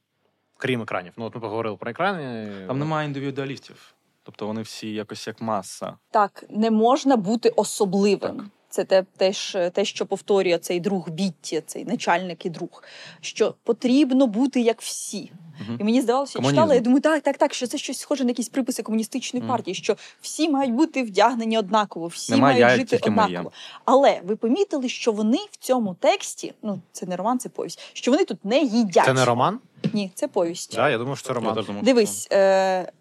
[0.57, 1.13] крім екранів?
[1.17, 2.51] Ну от ми поговорили про екрани.
[2.67, 3.93] Там немає індивідуалістів.
[4.23, 5.97] Тобто вони всі якось як маса.
[6.11, 8.37] Так, не можна бути особливим.
[8.37, 8.45] Так.
[8.69, 12.83] Це те, теж те, що повторює цей друг Бітті, цей начальник і друг,
[13.21, 15.31] що потрібно бути як всі.
[15.61, 15.77] Мгм.
[15.79, 18.29] І мені здавалося, я читала, я думаю, так, так, так, що це щось схоже на
[18.29, 19.51] якісь приписи комуністичної Мгм.
[19.51, 23.27] партії, що всі мають бути вдягнені однаково, всі Нема мають я, жити тільки моє.
[23.27, 23.51] однаково.
[23.85, 28.11] Але ви помітили, що вони в цьому тексті, ну це не роман, це повість, що
[28.11, 29.05] вони тут не їдять.
[29.05, 29.59] Це не роман?
[29.93, 30.75] Ні, це повість.
[30.75, 31.65] Да, я думаю, що це роман.
[31.81, 32.91] Дивись, е-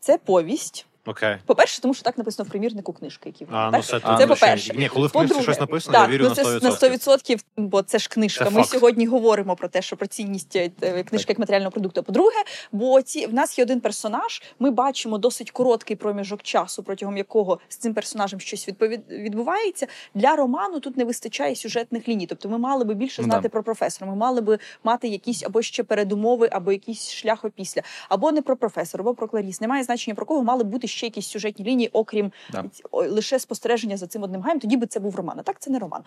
[0.00, 0.86] це повість.
[1.08, 1.36] Окей.
[1.46, 4.74] По-перше, тому що так написано в примірнику книжки, які А, ну це, це ще- по-перше.
[4.74, 6.62] Ні, коли в книжці По-друге, щось написано, так, я вірю ну, на це 100%.
[6.62, 8.44] на 100%, бо це ж книжка.
[8.44, 8.70] Це Ми факт.
[8.70, 10.70] сьогодні говоримо про те, що про цінність е,
[11.02, 12.02] книжки як матеріального продукту.
[12.02, 12.36] По-друге,
[12.72, 14.42] бо ці в нас є один персонаж.
[14.58, 19.00] Ми бачимо досить короткий проміжок часу, протягом якого з цим персонажем щось відповід...
[19.10, 19.86] відбувається.
[20.14, 22.26] Для роману тут не вистачає сюжетних ліній.
[22.26, 23.48] Тобто, ми мали би більше Ну, знати да.
[23.48, 24.10] про професора.
[24.10, 28.56] Ми мали би мати якісь або ще передумови, або якийсь шлях опісля, або не про
[28.56, 29.60] професора, або про Кларіс.
[29.60, 32.64] Немає значення про кого мали бути ще якісь сюжетні лінії, окрім Да.
[32.92, 34.60] лише спостереження за цим одним гаєм.
[34.60, 35.36] Тоді би це був роман.
[35.38, 36.02] А так це не роман.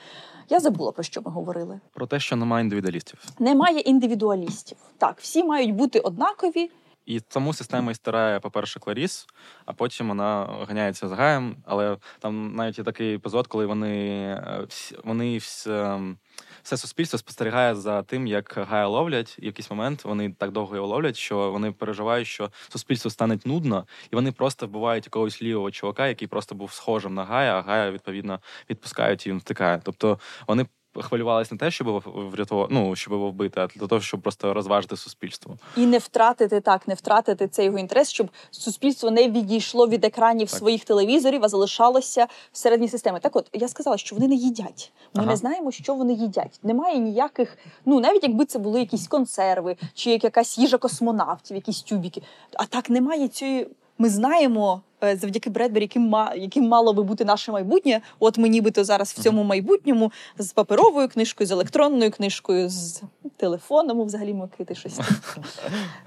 [0.49, 1.79] Я забула про що ми говорили.
[1.93, 3.19] Про те, що немає індивідуалістів.
[3.39, 4.77] Немає індивідуалістів.
[4.97, 6.71] Так, всі мають бути однакові.
[7.05, 9.27] І тому система і стирає, по-перше, Кларіс,
[9.65, 11.55] а потім вона ганяється з Гаєм.
[11.65, 13.97] Але там навіть є такий епізод, коли вони,
[14.47, 15.39] е, всі- вони
[16.63, 19.35] все, суспільство спостерігає за тим, як Гая ловлять.
[19.39, 23.39] І в якийсь момент вони так довго його ловлять, що вони переживають, що суспільству стане
[23.45, 27.61] нудно, і вони просто вбивають якогось лівого чувака, який просто був схожим на Гая, а
[27.61, 28.39] Гая, відповідно,
[28.69, 29.81] відпускають і він втикає.
[29.83, 30.65] Тобто вони.
[30.95, 34.53] Хвилювалися не те, щоб його врятувати, ну щоб його вбити, а для того, щоб просто
[34.53, 35.57] розважити суспільство.
[35.77, 40.49] І не втратити так, не втратити цей його інтерес, щоб суспільство не відійшло від екранів
[40.49, 40.59] Так.
[40.59, 43.19] своїх телевізорів, а залишалося всередині системи.
[43.19, 44.91] Так, от я сказала, що вони не їдять.
[45.13, 45.31] Ми Ага.
[45.31, 46.59] не знаємо, що вони їдять.
[46.63, 51.81] Немає ніяких, ну навіть якби це були якісь консерви чи як якась їжа космонавтів, якісь
[51.81, 52.21] тюбіки.
[52.53, 53.67] А так немає цієї.
[54.01, 58.01] Ми знаємо е, завдяки Бредбері, яким яким мало би бути наше майбутнє.
[58.19, 63.01] От ми нібито зараз в цьому майбутньому з паперовою книжкою, з електронною книжкою, з
[63.37, 64.03] телефоном.
[64.03, 64.99] Взагалі микити щось.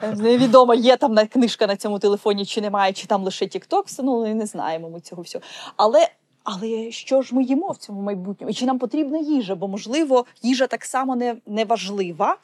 [0.02, 4.34] Е, Невідомо, є там книжка на цьому телефоні, чи немає, чи там лише TikTok, ну
[4.34, 5.44] не знаємо ми цього всього.
[5.76, 6.08] Але.
[6.44, 8.50] Але що ж ми їмо в цьому майбутньому?
[8.50, 9.54] І чи нам потрібна їжа?
[9.54, 12.36] Бо, можливо, їжа так само не, не важлива,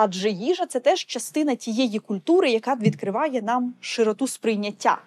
[0.00, 4.98] адже їжа це теж частина тієї культури, яка відкриває нам широту сприйняття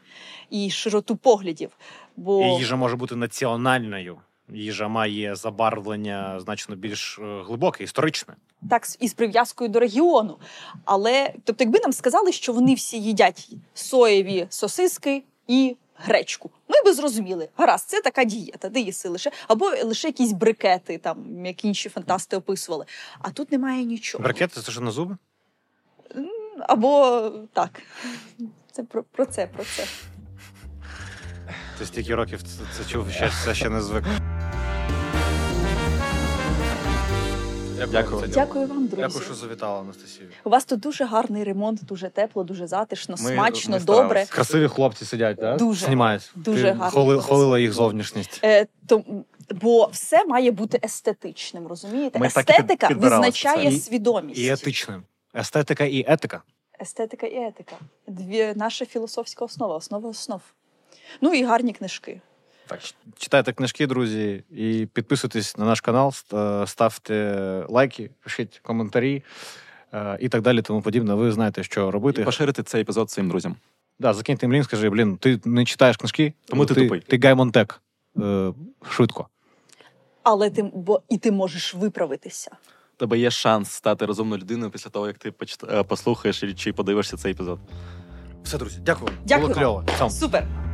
[0.49, 1.71] і широту поглядів.
[2.17, 4.17] Бо І їжа може бути національною.
[4.53, 8.33] Їжа має забарвлення значно більш е, глибоке, історичне.
[8.69, 10.37] так і з- прив'язкою до регіону.
[10.85, 16.93] Але тобто, якби нам сказали, що вони всі їдять соєві сосиски і гречку, ми би
[16.93, 21.89] зрозуміли, гаразд, це така дієта, де їси лише або лише якісь брикети, там як інші
[21.89, 22.86] фантасти описували.
[23.20, 24.24] А тут немає нічого.
[24.24, 25.18] Брикети це що на зуби?
[26.60, 27.22] Або
[27.54, 27.82] так.
[28.72, 29.86] Це про, про це, про це.
[31.78, 32.39] Ти стільки років
[32.78, 34.04] це, чув, ще, це ще не звик.
[37.88, 38.27] Дякую.
[38.27, 39.01] Дякую вам, друзі.
[39.07, 40.29] Дякую, що завітала, Анастасія.
[40.43, 44.25] У вас тут дуже гарний ремонт, дуже тепло, дуже затишно, Ми- смачно, ми добре.
[44.29, 45.57] Красиві хлопці сидять, так?
[45.57, 45.86] Дуже.
[45.86, 46.32] Знімають.
[46.36, 46.91] Дуже Ти гарно.
[46.91, 48.39] Холи, холила їх зовнішність.
[48.43, 49.03] Е, то,
[49.61, 52.19] бо все має бути естетичним, розумієте?
[52.19, 53.75] Ми так і під- Естетика визначає це.
[53.75, 54.39] І- свідомість.
[54.39, 55.03] І етичним.
[55.36, 56.41] Естетика і етика.
[56.82, 57.75] Естетика і етика.
[58.07, 60.41] Дві наша філософська основа, основа основ.
[61.21, 62.21] Ну і гарні книжки.
[62.72, 62.80] Так.
[63.17, 66.13] Читайте книжки, друзі, і підписуйтесь на наш канал,
[66.65, 69.24] ставте лайки, пишіть коментарі
[69.93, 71.13] е, і так далі, тому подібне.
[71.13, 72.22] Ви знаєте, що робити.
[72.22, 73.55] І поширити цей епізод своїм друзям.
[73.99, 76.99] Да, закиньте їм лінк, скажи, блін, ти не читаєш книжки, Тому ти ти, тупий.
[77.01, 77.82] ти Гай Монтек.
[78.22, 78.53] Е,
[78.89, 79.28] швидко.
[80.24, 82.51] Але ти бо і ти можеш виправитися.
[82.95, 86.74] У тебе є шанс стати розумною людиною після того, як ти почит- е, послухаєш чи
[86.74, 87.59] подивишся цей епізод.
[88.43, 89.11] Все, друзі, дякую.
[89.26, 89.86] Дякую Було кльово.
[89.97, 90.09] Цьом.
[90.09, 90.70] Супер.